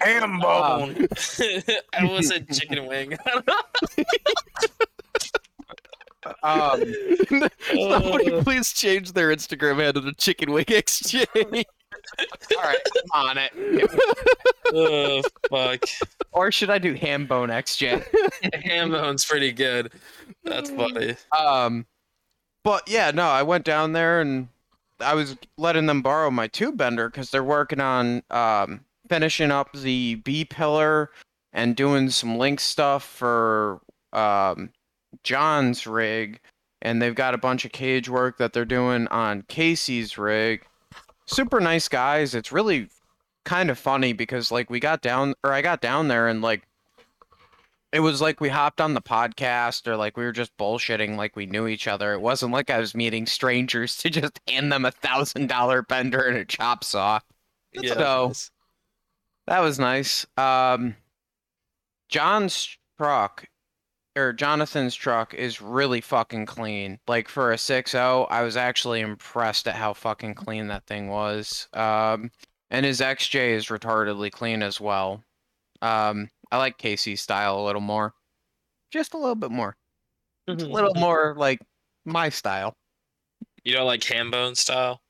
[0.00, 0.94] Ham bone.
[0.94, 1.08] bone.
[1.96, 3.16] I was a chicken wing.
[6.42, 6.82] Um,
[7.72, 8.42] Somebody Uh.
[8.42, 11.26] please change their Instagram handle to Chicken Wing Exchange.
[12.56, 12.78] all right,
[13.14, 13.52] I'm on it.
[14.74, 15.84] oh fuck.
[16.32, 18.04] Or should I do ham bone XJ?
[18.62, 19.92] Ham bone's pretty good.
[20.42, 21.16] That's funny.
[21.38, 21.86] Um,
[22.64, 24.48] but yeah, no, I went down there and
[25.00, 29.72] I was letting them borrow my tube bender because they're working on um finishing up
[29.72, 31.10] the B pillar
[31.52, 33.80] and doing some link stuff for
[34.12, 34.70] um
[35.22, 36.40] John's rig,
[36.82, 40.64] and they've got a bunch of cage work that they're doing on Casey's rig.
[41.26, 42.34] Super nice guys.
[42.34, 42.88] It's really
[43.44, 46.66] kind of funny because like we got down or I got down there and like
[47.92, 51.36] it was like we hopped on the podcast or like we were just bullshitting like
[51.36, 52.12] we knew each other.
[52.12, 56.22] It wasn't like I was meeting strangers to just hand them a thousand dollar bender
[56.22, 57.20] and a chop saw.
[57.72, 57.94] Yeah.
[57.94, 58.32] So
[59.46, 60.26] that was nice.
[60.36, 60.96] Um,
[62.08, 63.46] John's truck
[64.16, 66.98] or Jonathan's truck is really fucking clean.
[67.08, 71.68] Like for a 6.0, I was actually impressed at how fucking clean that thing was.
[71.72, 72.30] Um,
[72.70, 75.22] and his XJ is retardedly clean as well.
[75.82, 78.14] Um, I like Casey's style a little more.
[78.90, 79.76] Just a little bit more.
[80.46, 81.60] It's a little more like
[82.04, 82.74] my style.
[83.64, 85.00] You don't like ham bone style?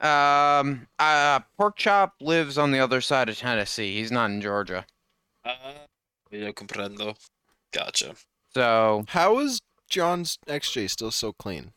[0.00, 3.94] Um, uh, Pork Chop lives on the other side of Tennessee.
[3.96, 4.86] He's not in Georgia.
[5.44, 5.52] Uh,
[6.30, 7.16] yo comprendo.
[7.72, 8.14] Gotcha.
[8.54, 11.72] So, How is John's XJ still so clean?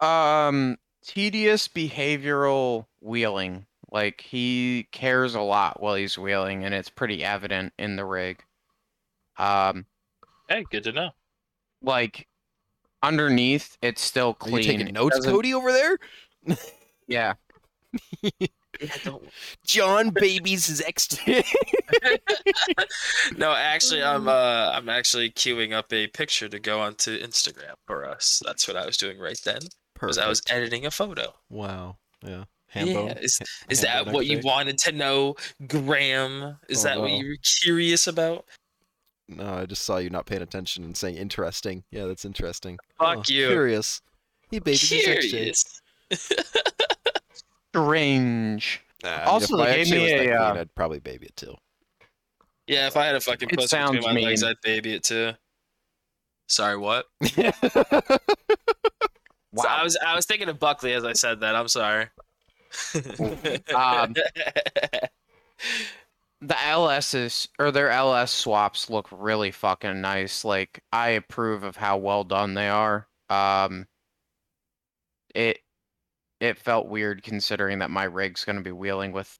[0.00, 3.66] um, tedious behavioral wheeling.
[3.90, 8.42] Like he cares a lot while he's wheeling, and it's pretty evident in the rig.
[9.38, 9.86] Um,
[10.48, 11.10] Hey, good to know.
[11.80, 12.26] like
[13.02, 14.56] underneath, it's still Are clean.
[14.58, 15.98] you taking notes, Cody, over there?
[17.06, 17.34] Yeah.
[18.80, 19.28] Yeah, don't.
[19.64, 21.44] John babies his XJ.
[23.38, 28.04] no, actually, I'm uh, I'm actually queuing up a picture to go onto Instagram for
[28.04, 28.42] us.
[28.44, 29.60] That's what I was doing right then.
[29.94, 31.34] Because I was editing a photo.
[31.48, 31.96] Wow.
[32.24, 32.44] Yeah.
[32.74, 33.22] Yeah, Hambone.
[33.22, 33.38] is-
[33.70, 35.36] Is that Hambone what you wanted to know,
[35.68, 36.56] Graham?
[36.68, 38.44] Is Oh, that what you were curious about?
[39.28, 41.84] No, I just saw you not paying attention and saying interesting.
[41.92, 42.78] Yeah, that's interesting.
[42.98, 43.46] Fuck Oh, you.
[43.48, 44.02] Curious.
[44.50, 45.30] He babies his XJ.
[45.30, 45.80] Curious.
[47.74, 48.82] Strange.
[49.02, 50.74] Nah, I mean, Also, if my they gave XJ was me a, uh, clean, I'd
[50.74, 51.54] probably baby it too.
[52.66, 54.42] Yeah, if I had a fucking It pussy between sounds my legs.
[54.42, 55.32] I'd baby it too.
[56.48, 57.06] Sorry, what?
[59.54, 59.62] Wow.
[59.62, 61.54] So I was I was thinking of Buckley as I said that.
[61.54, 62.08] I'm sorry.
[63.72, 64.14] Um,
[66.40, 70.44] the LS's or their LS swaps look really fucking nice.
[70.44, 73.06] Like I approve of how well done they are.
[73.30, 73.86] Um
[75.36, 75.60] it
[76.44, 79.38] it felt weird considering that my rig's going to be wheeling with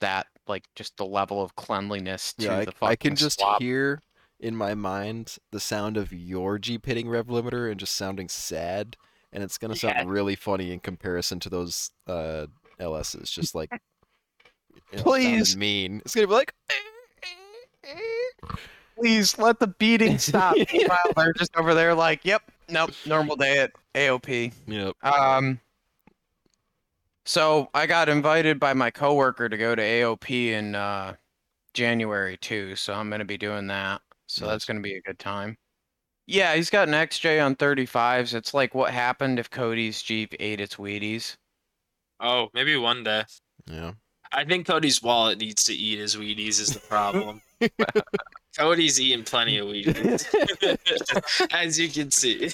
[0.00, 3.40] that like just the level of cleanliness to yeah, I, the I fucking can just
[3.40, 3.60] swap.
[3.62, 4.00] hear
[4.38, 8.96] in my mind the sound of your Jeep hitting rev limiter and just sounding sad,
[9.32, 10.04] and it's gonna sound Yeah.
[10.06, 12.46] really funny in comparison to those uh,
[12.78, 13.30] LSs.
[13.30, 13.70] Just like
[14.92, 15.56] you know, Please.
[15.56, 16.00] mean.
[16.04, 16.52] It's gonna be like.
[18.96, 20.56] please let the beating stop.
[20.72, 24.52] Meanwhile, they're just over there like, yep, nope, normal day at AOP.
[24.66, 24.96] Yep.
[25.02, 25.60] Um,
[27.26, 31.14] so I got invited by my coworker to go to AOP in uh,
[31.74, 32.74] January too.
[32.76, 34.00] So I'm gonna be doing that.
[34.26, 34.52] So Nice.
[34.54, 35.56] that's gonna be a good time.
[36.26, 38.34] Yeah, he's got an XJ on 35s.
[38.34, 41.36] It's like what happened if Cody's Jeep ate its Wheaties.
[42.18, 43.22] Oh, maybe one day.
[43.70, 43.92] Yeah.
[44.32, 47.42] I think Cody's wallet needs to eat his Wheaties is the problem.
[48.58, 50.26] Cody's eating plenty of Wheaties,
[51.52, 52.50] as you can see.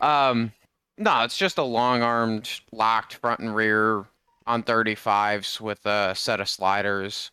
[0.00, 0.52] Um,
[0.98, 4.04] no, it's just a long-armed, locked front and rear
[4.46, 7.30] on 35s with a set of sliders.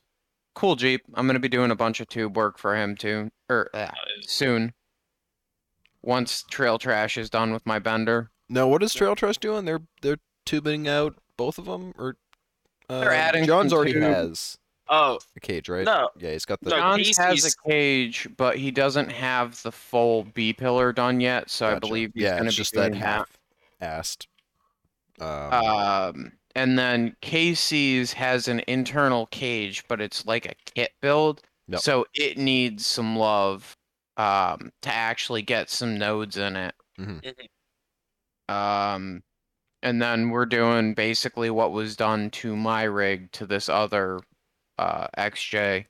[0.54, 1.02] Cool Jeep.
[1.16, 3.90] I'm gonna be doing a bunch of tube work for him too, or uh,
[4.22, 4.74] soon.
[6.02, 9.66] Once Trail Trash is done with my bender, Now, what is Trail Trash doing?
[9.66, 12.16] They're they're tubing out both of them, or
[12.90, 14.04] uh, They're adding John's already tube.
[14.04, 14.58] has
[14.88, 15.86] oh a cage, right?
[15.86, 16.70] no, Yeah, he's got the.
[16.70, 21.20] No, John has Casey's- a cage, but he doesn't have the full B pillar done
[21.20, 21.50] yet.
[21.50, 23.28] So I believe he's yeah, gonna be just doing that that.
[23.86, 24.28] Half-assed.
[25.20, 31.42] Um, Um, and then Casey's has an internal cage, but it's like a kit build,
[31.68, 31.80] Yep.
[31.82, 33.78] so it needs some love
[34.18, 36.74] um, to actually get some nodes in it.
[36.98, 37.48] Mhm.
[38.48, 39.24] Um,
[39.82, 44.22] and then we're doing basically what was done to my rig to this other
[44.78, 45.88] uh, XJ,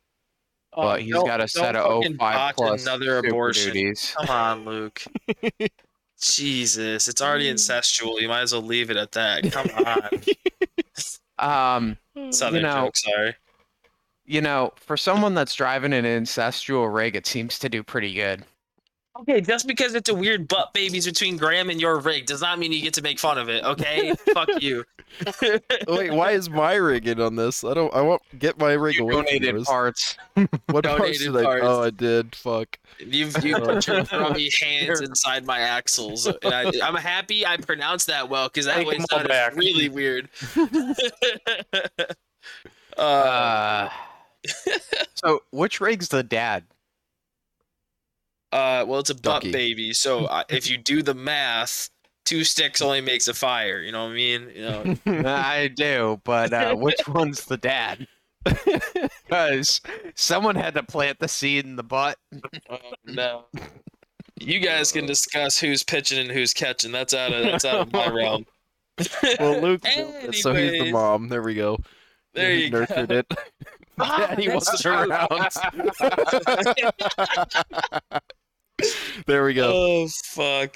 [0.75, 3.73] but he's Oh, don't- got a set of fucking 05 plus another abortion.
[3.73, 4.15] Duties.
[4.17, 5.03] Come on, Luke.
[6.21, 8.19] Jesus, it's already incestual.
[8.21, 9.43] You might as well leave it at that.
[9.51, 9.67] Come
[11.39, 11.97] on.
[12.17, 13.35] Um, Southern know- joke, sorry.
[14.25, 18.45] you know, for someone that's driving an incestual rig, it seems to do pretty good.
[19.21, 22.59] Okay, just because it's a weird butt babies between Graham and your rig does not
[22.59, 24.13] mean you get to make fun of it, okay?
[24.33, 24.83] Fuck you.
[25.87, 27.63] Wait, why is my rig in on this?
[27.63, 27.93] I don't.
[27.95, 29.67] I won't get my rig You away from donated this.
[29.67, 30.17] parts.
[30.67, 31.43] What parts donated did I?
[31.43, 31.63] parts.
[31.65, 32.35] Oh, I did.
[32.35, 32.77] Fuck.
[32.99, 36.25] You've you put your grubby hands inside my axles.
[36.25, 39.55] And I, I'm happy I pronounced that well because that Take way them sounded back.
[39.55, 40.27] really weird.
[42.97, 43.89] uh, Uh,
[45.15, 46.63] so which rig's the dad?
[48.51, 49.51] Uh, well, it's a butt Ducky.
[49.51, 51.89] baby, so uh, if you do the math,
[52.25, 53.81] two sticks only makes a fire.
[53.81, 54.51] You know what I mean?
[54.55, 54.95] You know,
[55.29, 58.07] I do, but uh, which one's the dad?
[58.43, 59.81] Because
[60.15, 62.17] someone had to plant the seed in the butt.
[62.69, 63.45] oh, no.
[64.39, 66.91] You guys can discuss who's pitching and who's catching.
[66.91, 68.45] That's out of that's out of my realm.
[69.39, 69.81] Well, Luke.
[69.83, 71.29] it, so he's the mom.
[71.29, 71.77] There we go.
[72.33, 72.79] There he you go.
[72.79, 73.25] nurtured it.
[73.97, 74.91] Daddy That's was true.
[74.91, 75.29] around.
[79.27, 79.71] there we go.
[79.73, 80.75] Oh fuck!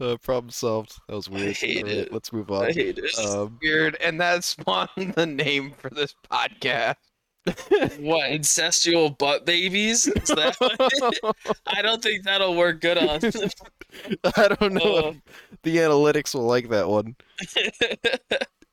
[0.00, 0.98] Uh, problem solved.
[1.08, 1.48] That was weird.
[1.48, 2.12] I hate Alright, it.
[2.12, 2.66] Let's move on.
[2.66, 3.18] I hate it.
[3.18, 6.96] Um, Weird, and that spawned the name for this podcast.
[8.00, 10.06] what incestual butt babies?
[10.08, 10.56] Is that
[11.66, 13.20] I don't think that'll work good on.
[14.36, 14.96] I don't know.
[14.96, 15.12] Uh.
[15.52, 17.14] if the analytics will like that one.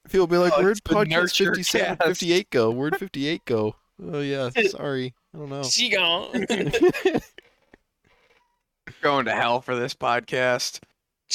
[0.09, 2.71] People will be like, Oh, "Where'd podcast nurture 57, cast." 58 go?
[2.71, 5.13] Where'd 58 go?" Oh yeah, sorry.
[5.34, 5.63] I don't know.
[5.63, 6.45] she gone.
[9.03, 10.79] Going to hell for this podcast.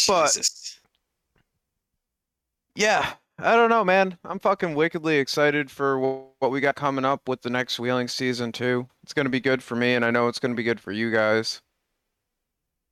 [0.07, 0.39] But-
[2.75, 4.17] Yeah, I don't know, man.
[4.25, 5.99] I'm fucking wickedly excited for
[6.39, 8.89] what we got coming up with the next wheeling season too.
[9.03, 11.11] It's gonna be good for me, and I know it's gonna be good for you
[11.11, 11.61] guys.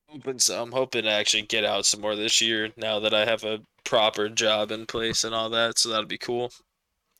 [0.09, 0.61] Hoping so.
[0.61, 3.61] I'm hoping to actually get out some more this year now that I have a
[3.83, 5.79] proper job in place and all that.
[5.79, 6.51] So that'll be cool.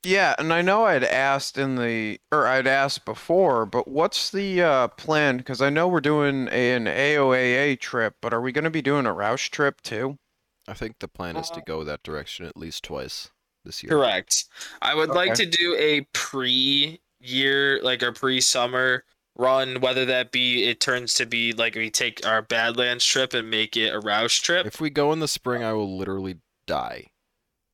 [0.08, 4.62] Yeah, and I know I'd asked in the or I'd asked before, but what's the
[4.62, 5.36] uh, plan?
[5.36, 9.06] Because I know we're doing a, an AOAA trip, but are we gonna be doing
[9.06, 10.18] a Rausch trip too?
[10.66, 13.32] I think the plan is to go that direction at least twice
[13.66, 13.90] this year.
[13.90, 14.46] Correct.
[14.82, 19.04] I would like to do a pre-year, like a pre-summer
[19.36, 23.50] run, whether that be it turns to be like we take our Badlands trip and
[23.50, 24.66] make it a Rausch trip.
[24.68, 27.08] If we go in the spring, I will literally die.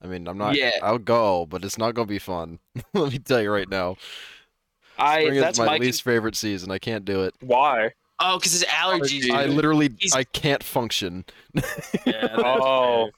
[0.04, 0.56] I mean, I'm not.
[0.56, 0.72] Yeah.
[0.82, 2.60] I'll go, but it's not gonna be fun.
[2.94, 3.96] Let me tell you right now.
[4.98, 6.72] I Spring that's is my my least favorite season.
[6.72, 7.34] I can't do it.
[7.42, 7.92] Why?
[8.20, 9.30] oh, because his allergies.
[9.32, 11.26] I literally, He's- I can't function.
[12.06, 13.10] Yeah, Oh.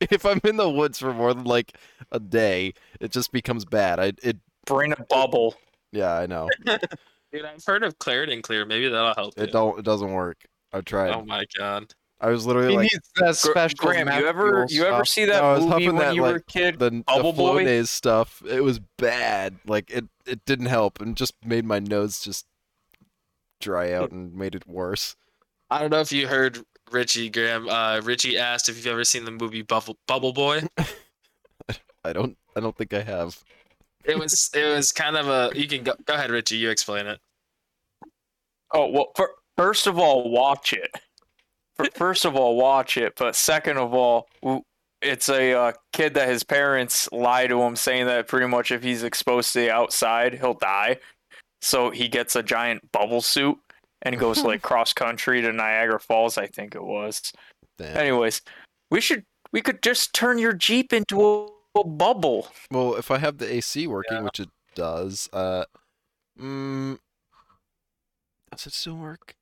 [0.00, 1.76] if I'm in the woods for more than like
[2.12, 3.98] a day, it just becomes bad.
[4.00, 4.36] I it.
[4.66, 5.54] Bring a bubble.
[5.92, 6.50] Yeah, I know.
[6.66, 8.66] dude, I've heard of Claritin Clear.
[8.66, 9.34] Maybe that'll help.
[9.38, 9.52] It you.
[9.52, 9.78] don't.
[9.78, 10.44] It doesn't work.
[10.72, 11.14] I tried.
[11.14, 11.94] Oh my god.
[12.20, 15.68] I was literally like that special Graham, you ever fuel you ever see that No,
[15.68, 16.78] movie when that, you were a kid?
[16.78, 17.64] the the Bubble Boy?
[17.64, 18.42] Flonase stuff.
[18.48, 19.58] It was bad.
[19.66, 20.04] Like it.
[20.26, 22.46] It didn't help, and just made my nose just
[23.60, 25.16] dry out and made it worse.
[25.70, 26.58] I don't know if you heard
[26.90, 27.68] Richie Graham.
[27.68, 30.62] Uh, Richie asked if you've ever seen the movie Bubble Bubble Boy.
[32.04, 32.36] I don't.
[32.56, 33.38] I don't think I have.
[34.04, 35.56] It was it was kind of a.
[35.56, 36.56] You can go, go ahead, Richie.
[36.56, 37.20] You explain it.
[38.72, 40.90] Oh well, fir- first of all, watch it.
[41.78, 43.14] Fir- First of all, watch it.
[43.16, 44.26] But second of all,
[45.00, 48.82] it's a uh, kid that his parents lie to him, saying that pretty much if
[48.82, 50.98] he's exposed to the outside, he'll die.
[51.62, 53.56] So he gets a giant bubble suit
[54.02, 57.32] and goes like cross country to Niagara Falls, I think it was.
[57.78, 57.96] Damn.
[57.96, 58.42] Anyways,
[58.90, 61.46] we should we could just turn your Jeep into a,
[61.78, 62.48] a bubble.
[62.70, 64.22] Well, if I have the AC working, Yeah.
[64.22, 65.64] which it does, uh,
[66.38, 66.98] mm,
[68.50, 69.34] does it still work?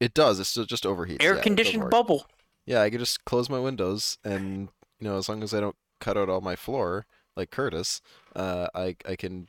[0.00, 0.38] It does.
[0.38, 1.22] It still just overheats.
[1.22, 1.90] Air it conditioned work.
[1.90, 2.26] bubble.
[2.66, 4.68] Yeah, I could just close my windows, and
[4.98, 8.00] you know, as long as I don't cut out all my floor like Curtis,
[8.34, 9.48] uh, I I can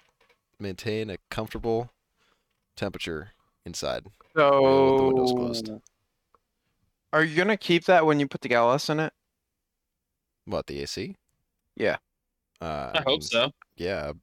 [0.59, 1.91] maintain a comfortable
[2.75, 3.31] temperature
[3.65, 4.03] inside.
[4.35, 5.67] with the windows closed.
[5.67, 5.81] So,
[7.11, 9.13] are you gonna keep that when you put the LS in it?
[10.45, 11.15] What the AC?
[11.75, 11.97] Yeah.
[12.61, 13.51] Uh, I hope so.
[13.75, 14.13] Yeah.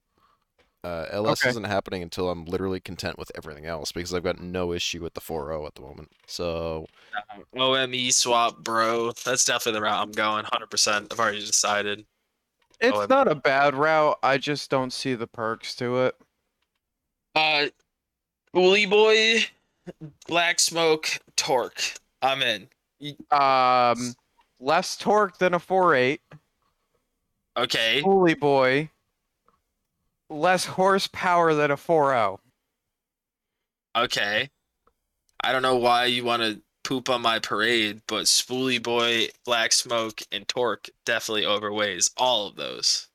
[0.85, 1.51] Uh, LS Okay.
[1.51, 5.15] isn't happening until I'm literally content with everything else because I've got no issue with
[5.15, 6.13] the 4.0 at the moment.
[6.27, 6.87] So
[7.57, 9.13] OME E swap, bro.
[9.25, 10.45] That's definitely the route I'm going.
[10.45, 11.13] 100%.
[11.13, 12.05] I've already decided.
[12.81, 14.19] It's I- not a bad route.
[14.23, 16.17] I just don't see the perks to it.
[17.35, 17.67] Uh,
[18.53, 19.47] Woolly Boy,
[20.29, 21.95] Black Smoke, Torque.
[22.21, 22.69] I'm in.
[23.31, 24.15] Um,
[24.61, 26.19] less torque than a 4.8.
[27.57, 28.01] Okay.
[28.03, 28.91] Holy boy.
[30.35, 31.77] Less horsepower than a oh.
[31.77, 32.39] 4.0.
[33.97, 34.51] Okay.
[35.43, 39.73] I don't know why you want to poop on my parade, but Spoolie Boy, Black
[39.73, 43.09] Smoke, and Torque definitely overweighs all of those.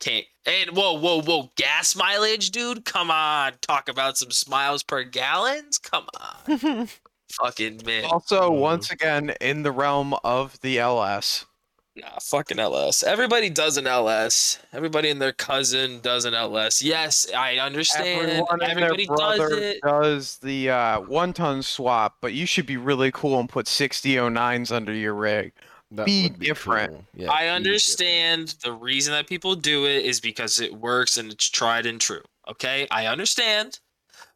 [0.00, 0.26] Can't.
[0.44, 1.50] And whoa, whoa, whoa.
[1.56, 2.84] Gas mileage, dude?
[2.84, 3.52] Come on.
[3.60, 5.78] Talk about some miles per gallons?
[5.78, 6.88] Come on.
[7.32, 8.04] Fucking man.
[8.06, 8.58] Also, Mhm.
[8.58, 11.46] once again, in the realm of the LS.
[11.94, 13.02] Nah, fucking LS.
[13.02, 14.58] Everybody does an LS.
[14.72, 16.80] Everybody and their cousin does an LS.
[16.80, 18.30] Yes, I understand.
[18.30, 19.80] Everyone and Everybody their does it.
[19.82, 24.94] does the uh, one-ton swap, but you should be really cool and put 6009s under
[24.94, 25.52] your rig.
[25.90, 26.92] that Be would be different.
[26.92, 27.04] cool.
[27.14, 31.30] Yeah, I be understand the reason that people do it is because it works and
[31.30, 32.22] it's tried and true.
[32.48, 33.80] Okay, I understand.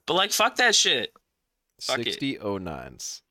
[0.07, 1.11] But like, fuck that shit.
[1.81, 2.23] fuck different.
[2.23, 2.41] it.
[2.43, 3.23] 6009s.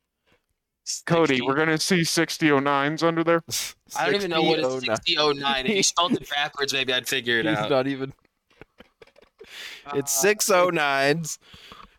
[1.06, 3.42] Cody, we're gonna see 6009s under there.
[3.96, 4.96] I don't even know what a 6009.
[4.96, 5.66] 6009.
[5.66, 7.70] If you spelled it backwards, maybe I'd figure it He's out.
[7.70, 8.12] not even.
[9.94, 11.38] It's Uh, 609s.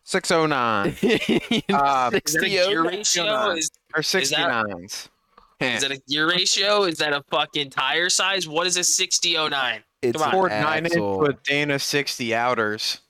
[0.04, 3.50] 609 Um, Is that a gear ratio?
[3.52, 5.08] Is, or Is 69s.
[5.60, 6.84] is that a gear ratio?
[6.84, 8.48] Is that a fucking tire size?
[8.48, 9.84] What is a 6009?
[10.02, 10.32] It's Come on.
[10.32, 11.20] Ford 9 inch axle.
[11.20, 13.02] with Dana 60 outers.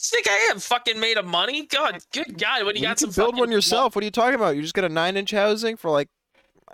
[0.00, 0.58] What do you think I am?
[0.60, 1.66] Fucking made of money?
[1.66, 3.94] God, good God, when you you got can some build fucking one yourself.
[3.94, 4.56] What are you talking about?
[4.56, 6.08] You just got a nine-inch housing for like,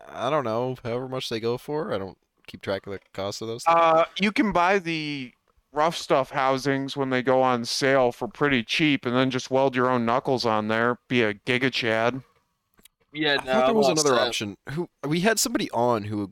[0.08, 1.92] I don't know, however much they go for.
[1.92, 2.16] I don't
[2.46, 3.64] keep track of the cost of those.
[3.64, 3.76] Things.
[3.76, 5.32] Uh, you can buy the
[5.72, 9.74] rough stuff housings when they go on sale for pretty cheap, and then just weld
[9.74, 10.98] your own knuckles on there.
[11.08, 12.22] Be a giga chad.
[13.12, 14.28] Yeah, I thought there was another set.
[14.28, 14.56] option.
[14.70, 16.30] Who we had somebody on who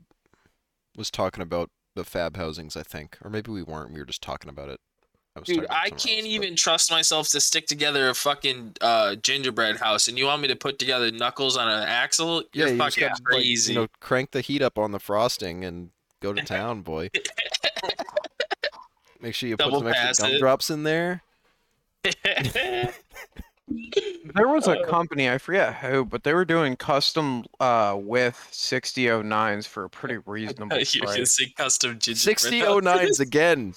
[0.95, 3.91] was talking about the fab housings, I think, or maybe we weren't.
[3.91, 4.79] We were just talking about it.
[5.43, 9.77] Dude, I can't else, but- even trust myself to stick together a fucking uh, gingerbread
[9.77, 12.43] house, and you want me to put together knuckles on an axle?
[12.53, 15.65] You're Yeah, you just gotta, like, you know, crank the heat up on the frosting
[15.65, 15.89] and
[16.21, 17.09] go to town, boy.
[19.19, 20.31] Make sure you put some extra it.
[20.31, 21.21] gumdrops in there.
[23.67, 28.35] There was a Uh, company, I forget who, but they were doing custom uh, with
[28.51, 31.35] 6009s for a pretty reasonable You're gonna price.
[31.35, 32.17] say custom gingerbread.
[32.17, 33.73] Sixty oh nines again.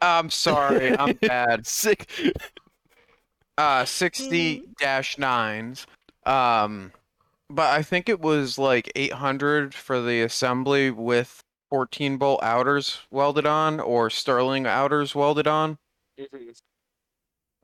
[0.00, 1.66] I'm sorry, I'm bad.
[1.66, 2.08] Sick.
[3.58, 5.84] Uh, 60-9s.
[6.24, 6.92] Um,
[7.50, 13.46] but I think it was like 800 for the assembly with 14 bolt outers welded
[13.46, 15.76] on or Sterling outers welded on.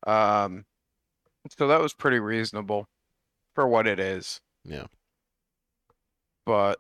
[0.07, 0.65] Um,
[1.51, 2.87] so that was pretty reasonable
[3.55, 4.41] for what it is.
[4.65, 4.87] Yeah.
[6.47, 6.79] But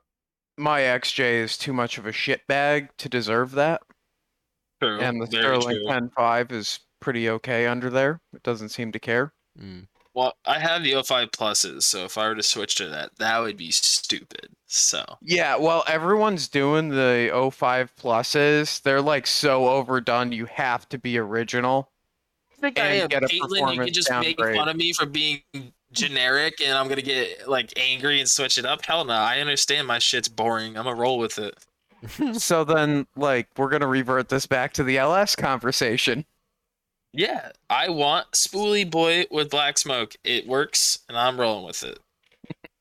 [0.56, 3.82] my XJ is too much of a shitbag to deserve that,
[4.80, 6.10] True, and the very Sterling true.
[6.16, 8.20] 10.5 is pretty okay under there.
[8.34, 9.32] It doesn't seem to care.
[9.58, 9.86] Mm.
[10.14, 13.40] Well, I have the 05 pluses, so if I were to switch to that, that
[13.40, 14.50] would be stupid.
[14.66, 18.80] So Yeah, well, everyone's doing the 05 pluses.
[18.82, 20.30] They're like so overdone.
[20.30, 21.90] You have to be original.
[22.56, 23.08] I think I And am.
[23.08, 25.42] get a Caitlin, you can just make fun of me for being
[25.92, 28.84] generic, and I'm gonna get like angry and switch it up.
[28.84, 30.76] Hell no, I understand my shit's boring.
[30.76, 31.56] I'm gonna roll with it.
[32.40, 36.24] so then, like, we're gonna revert this back to the LS conversation.
[37.12, 40.16] Yeah, I want Spoolie Boy with Black Smoke.
[40.24, 41.98] It works, and I'm rolling with it.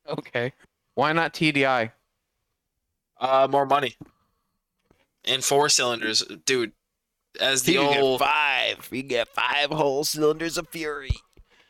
[0.06, 0.52] Okay.
[0.96, 1.92] Why not TDI?
[3.22, 3.96] Uh, more money.
[5.24, 6.74] And four cylinders, dude.
[7.40, 8.90] As the You get old five.
[8.92, 11.12] You get five whole cylinders of fury.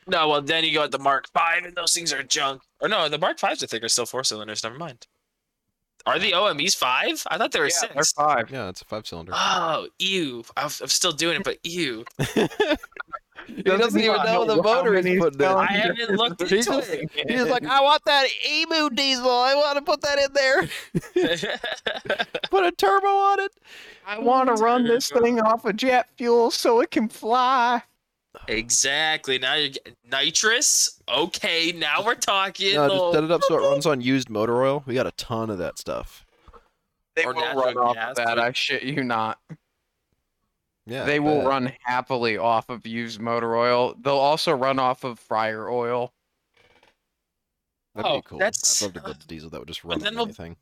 [0.06, 2.62] No, well then you go at the Mark Five, and those things are junk.
[2.80, 4.62] Or no, the Mark Fives I think are still four cylinders.
[4.62, 5.06] Never mind.
[6.06, 7.22] Are the OMEs five?
[7.30, 8.50] I thought they were Yeah, they're five.
[8.50, 9.32] Yeah, it's a five cylinder.
[9.34, 10.44] Oh, ew!
[10.54, 12.04] I'm, I'm still doing it, but ew.
[13.46, 15.46] he doesn't even know the motor he's putting in.
[15.46, 17.10] I haven't looked He's just, it.
[17.28, 19.30] he's like, I want that emu diesel.
[19.30, 20.68] I want to put that in there.
[22.50, 23.52] Put a turbo on it.
[24.06, 27.82] I want to run this thing off of jet fuel so it can fly.
[28.48, 29.38] exactly.
[29.38, 31.00] Now you're getting nitrous.
[31.08, 32.74] Okay, now we're talking.
[32.74, 33.70] No, just set it up so it oh.
[33.70, 34.82] runs on used motor oil.
[34.86, 36.24] We got a ton of that stuff.
[37.16, 38.26] They Or will run off gas, of that.
[38.26, 39.38] but- I shit you not.
[40.86, 41.46] Yeah, they will bet.
[41.46, 43.94] run happily off of used motor oil.
[44.00, 46.12] They'll also run off of fryer oil.
[47.94, 48.38] That'd Oh, be cool.
[48.38, 50.56] that's- I'd love to build a diesel that would just run then on we'll- anything.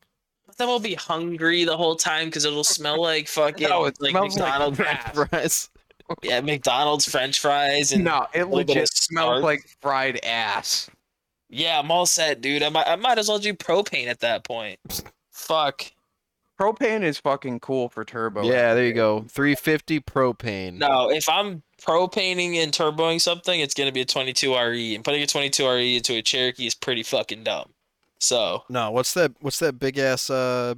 [0.45, 3.95] But then we'll be hungry the whole time because it'll smell like fucking No, it
[4.01, 4.77] like smells like McDonald's.
[4.77, 5.11] gas.
[5.13, 5.69] Fries.
[6.21, 10.89] yeah, McDonald's French fries and No, it little bit of legit smells like fried ass.
[11.49, 12.61] yeah, I'm all set, dude.
[12.61, 14.79] I might, I might as well do propane at that point.
[15.31, 15.91] Fuck.
[16.59, 18.43] Propane is fucking cool for turbo.
[18.43, 19.21] Yeah, there you go.
[19.29, 20.77] 350 propane.
[20.77, 25.23] No, if I'm propaning and turboing something, it's gonna be a 22 RE, and putting
[25.23, 27.71] a 22 RE into a Cherokee is pretty fucking dumb.
[28.19, 29.33] So No, what's that?
[29.41, 30.75] What's that big ass uh,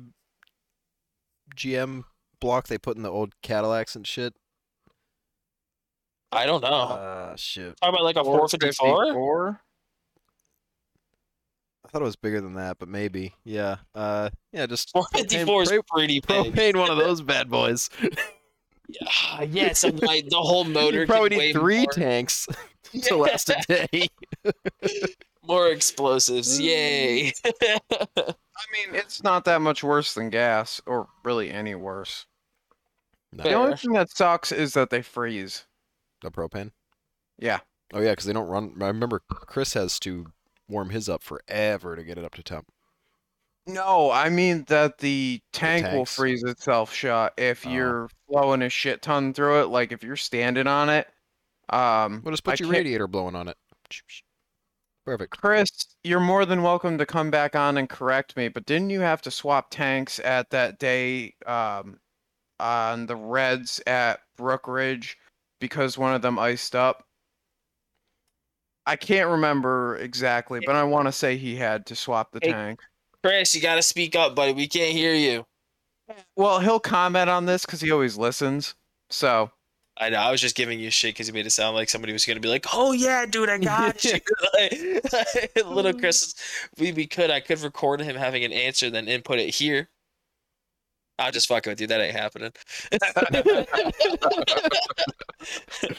[1.55, 2.05] GM
[2.39, 4.33] block they put in the old Cadillacs and shit?
[6.31, 6.67] I don't know.
[6.69, 7.79] Uh, shit.
[7.81, 9.61] Talk about like a 454.
[11.95, 11.97] 454?
[11.97, 13.33] I thought it was bigger than that, but maybe.
[13.43, 13.77] Yeah.
[13.93, 16.53] Uh, yeah, just 454 is propane, pretty big.
[16.53, 17.89] propane one of those bad boys.
[18.87, 21.01] Yeah, yeah, so like the whole motor.
[21.01, 21.91] you probably can weigh need three more.
[21.93, 22.47] tanks
[23.03, 24.07] to last a day.
[25.47, 27.31] More explosives, yay!
[27.45, 27.83] I
[28.71, 32.25] mean, it's not that much worse than gas, or really any worse.
[33.31, 35.65] No, The only thing that sucks is that they freeze.
[36.21, 36.71] the propane.
[37.39, 37.59] Yeah.
[37.93, 38.75] Oh yeah, because they don't run.
[38.81, 40.27] I remember Chris has to
[40.67, 42.67] warm his up forever to get it up to temp.
[43.67, 47.69] No, I mean that the tank will freeze itself shut if Oh.
[47.71, 49.67] you're flowing a shit ton through it.
[49.67, 51.07] Like if you're standing on it.
[51.69, 53.57] Um, Well, just put I your can't- radiator blowing on it.
[55.03, 55.37] Perfect.
[55.39, 55.69] Chris,
[56.03, 59.21] you're more than welcome to come back on and correct me, but didn't you have
[59.23, 61.99] to swap tanks at that day um,
[62.59, 65.15] on the Reds at Brookridge
[65.59, 67.05] because one of them iced up?
[68.85, 72.51] I can't remember exactly, but I want to say he had to swap the Hey-
[72.51, 72.79] tank.
[73.23, 74.53] Chris, you gotta speak up, buddy.
[74.53, 75.47] We can't hear you.
[76.35, 78.75] Well, he'll comment on this because he always listens.
[79.09, 79.49] So,
[79.97, 80.17] I know.
[80.17, 82.39] I was just giving you shit because you made it sound like somebody was gonna
[82.39, 84.19] be like, "Oh yeah, dude, I got you."
[85.65, 86.35] little Chris,
[86.77, 87.31] we we could.
[87.31, 89.89] I could record him having an answer, then input it here.
[91.17, 91.87] I'll just fucking with you.
[91.87, 92.51] That ain't happening.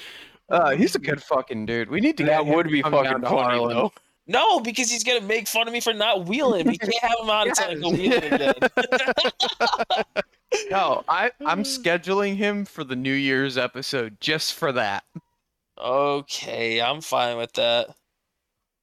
[0.50, 1.90] uh, he's a good fucking dude.
[1.90, 3.76] We need to That get him would to be fucking funny Harlan.
[3.76, 3.92] though.
[4.26, 6.66] no, because he's gonna make fun of me for not wheeling.
[6.66, 8.54] We can't have him on until I go wheeling again.
[10.70, 15.04] No, I I'm scheduling him for the New Year's episode just for that.
[15.78, 17.88] okay, I'm fine with that.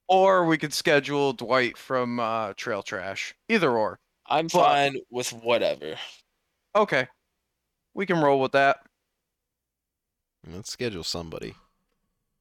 [0.06, 3.34] Or we could schedule Dwight from uh, Trail Trash.
[3.48, 3.98] Either or.
[4.26, 5.96] I'm But- fine with whatever.
[6.76, 7.08] Okay.
[7.94, 8.78] We can roll with that.
[10.52, 11.54] Let's schedule somebody.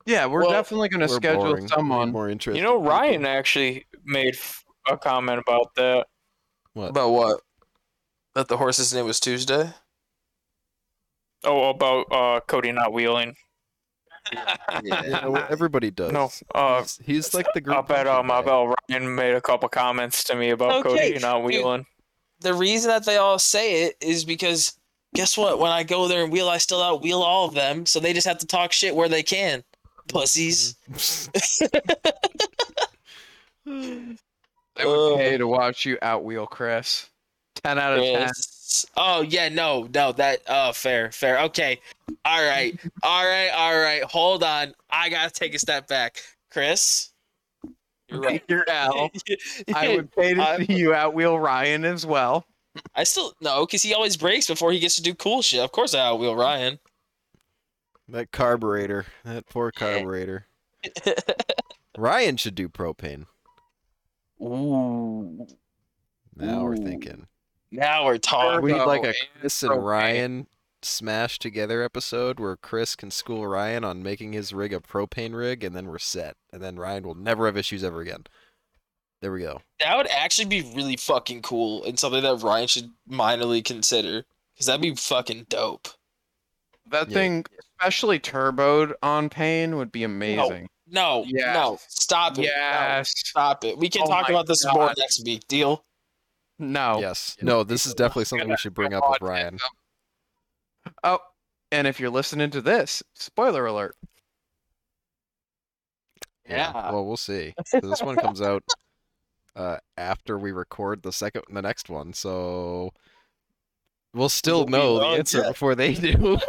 [0.06, 1.68] Yeah, we're Well, definitely going to schedule boring.
[1.70, 2.12] Someone.
[2.12, 2.58] more interesting.
[2.62, 2.90] You know, people.
[2.92, 6.08] Ryan actually made f- a comment about that.
[6.74, 6.90] What?
[6.90, 7.42] About what?
[8.36, 9.72] That the horse's name was Tuesday.
[11.46, 13.36] Oh, about uh, Cody not wheeling.
[14.84, 16.12] Yeah, well, everybody does.
[16.14, 17.78] No, uh, he's, he's like the group.
[17.78, 21.40] up at um, about Ryan made a couple comments to me about Okay, Cody not
[21.40, 21.46] dude.
[21.46, 21.86] wheeling.
[22.40, 24.78] the reason that they all say it is because
[25.14, 25.60] guess what?
[25.60, 27.86] When I go there and wheel, I still out wheel all of them.
[27.86, 29.64] So they just have to talk shit where they can.
[30.08, 30.76] Pussies.
[33.66, 37.10] I would pay to watch you outwheel Chris.
[37.64, 38.30] 10 out of 10.
[38.98, 41.40] Oh yeah, no, no, that oh fair, fair.
[41.42, 41.80] Okay.
[42.26, 42.78] All right.
[43.04, 44.04] All right, all right.
[44.04, 44.74] Hold on.
[44.90, 46.22] I gotta take a step back.
[46.50, 47.12] Chris.
[48.10, 48.44] You're right.
[48.48, 49.12] You're Al.
[49.76, 52.46] I would pay to see you outwheel Ryan as well.
[52.96, 55.60] I still no, because he always breaks before he gets to do cool shit.
[55.60, 56.80] Of course I outwheel Ryan.
[58.10, 59.06] that carburetor.
[59.24, 60.48] That poor carburetor.
[61.98, 63.26] Ryan should do propane.
[64.42, 65.48] Ooh.
[66.36, 67.28] Now we're thinking.
[67.72, 68.62] Now we're talking.
[68.62, 69.84] We need like a Chris and propane.
[69.84, 70.48] Ryan
[70.82, 75.64] smash together episode where Chris can school Ryan on making his rig a propane rig,
[75.64, 76.36] and then we're set.
[76.52, 78.26] And then Ryan will never have issues ever again.
[79.24, 79.62] There we go.
[79.80, 84.26] That would actually be really fucking cool and something that Ryan should minorly consider.
[84.54, 85.88] Because that'd be fucking dope.
[86.88, 87.14] That Yeah.
[87.14, 87.46] thing,
[87.80, 90.68] especially turboed on pain, would be amazing.
[90.86, 91.86] no, no, Yes.
[91.88, 92.42] stop it.
[92.42, 93.14] No, Yes.
[93.16, 93.78] stop it.
[93.78, 95.48] We can Oh talk about this more next week.
[95.48, 95.86] Deal?
[96.60, 97.00] No.
[97.00, 97.38] Yes.
[97.42, 99.58] No, this is definitely something we should bring up with Ryan.
[101.02, 101.20] Oh,
[101.72, 103.96] and if you're listening to this, spoiler alert.
[106.48, 106.92] Yeah.
[106.92, 107.56] Well, we'll see.
[107.66, 108.62] So this one comes out
[109.56, 112.92] uh, after we record the second, the next one, so
[114.14, 115.48] we'll still Won't know the answer yet.
[115.50, 116.38] before they do.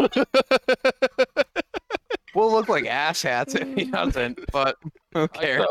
[2.35, 4.77] We'll look like asshats if he doesn't, but
[5.13, 5.67] who cares?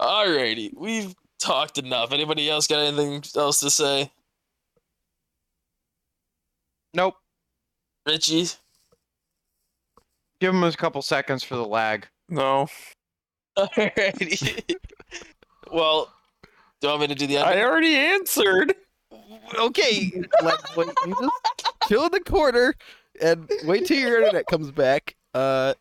[0.00, 2.12] Alrighty, we've talked enough.
[2.12, 4.10] Anybody else got anything else to say?
[6.94, 7.14] Nope.
[8.06, 8.46] Richie?
[10.40, 12.08] Give him a couple seconds for the lag.
[12.28, 12.66] No,
[13.58, 14.74] Alrighty.
[15.72, 16.12] Well,
[16.80, 18.74] do you want me to do the other I already answered.
[19.58, 20.10] okay,
[20.42, 22.74] let, wait, you just chill in the corner
[23.20, 25.16] and wait till your internet comes back.
[25.34, 25.74] Uh,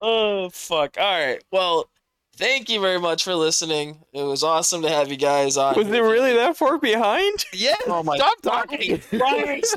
[0.00, 0.96] Oh fuck!
[0.98, 1.42] All right.
[1.50, 1.90] Well,
[2.36, 4.04] thank you very much for listening.
[4.12, 5.74] It was awesome to have you guys on.
[5.74, 7.44] Was it really that far behind?
[7.52, 9.00] yeah, Oh my stop talking.
[9.00, 9.76] Christ!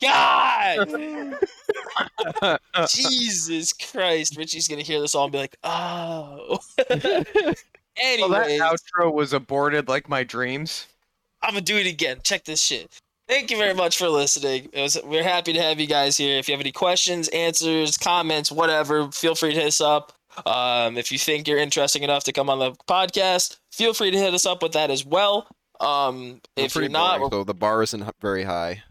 [0.00, 0.88] God!
[2.88, 4.36] Jesus Christ!
[4.36, 6.58] Richie's gonna hear this all and be like, "Oh."
[8.00, 10.86] Well, Anyways, that outro was aborted like my dreams.
[11.42, 12.18] I'm gonna do it again.
[12.22, 12.88] Check this shit.
[13.26, 14.68] Thank you very much for listening.
[14.72, 16.38] It was we're happy to have you guys here.
[16.38, 20.12] If you have any questions, answers, comments, whatever, feel free to hit us up.
[20.46, 24.18] Um, if you think you're interesting enough to come on the podcast, feel free to
[24.18, 25.48] hit us up with that as well.
[25.80, 28.82] Um, if you're not, boring, so the bar isn't very high.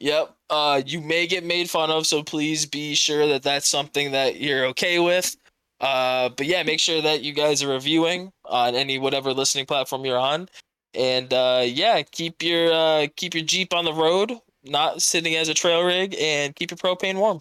[0.00, 0.34] Yep.
[0.48, 4.40] Uh, you may get made fun of, so please be sure that that's something that
[4.40, 5.36] you're okay with.
[5.80, 10.04] Uh, but yeah, make sure that you guys are reviewing on any whatever listening platform
[10.04, 10.48] you're on,
[10.94, 14.32] and uh, yeah, keep your uh, keep your Jeep on the road,
[14.64, 17.40] not sitting as a trail rig, and keep your propane warm.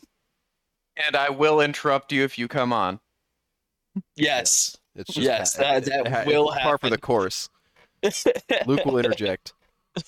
[1.05, 2.99] And I will interrupt you if you come on.
[4.15, 4.77] Yes.
[4.95, 7.49] It's just Yes, ha- that- that ha- will it's par for the course.
[8.65, 9.53] Luke will interject.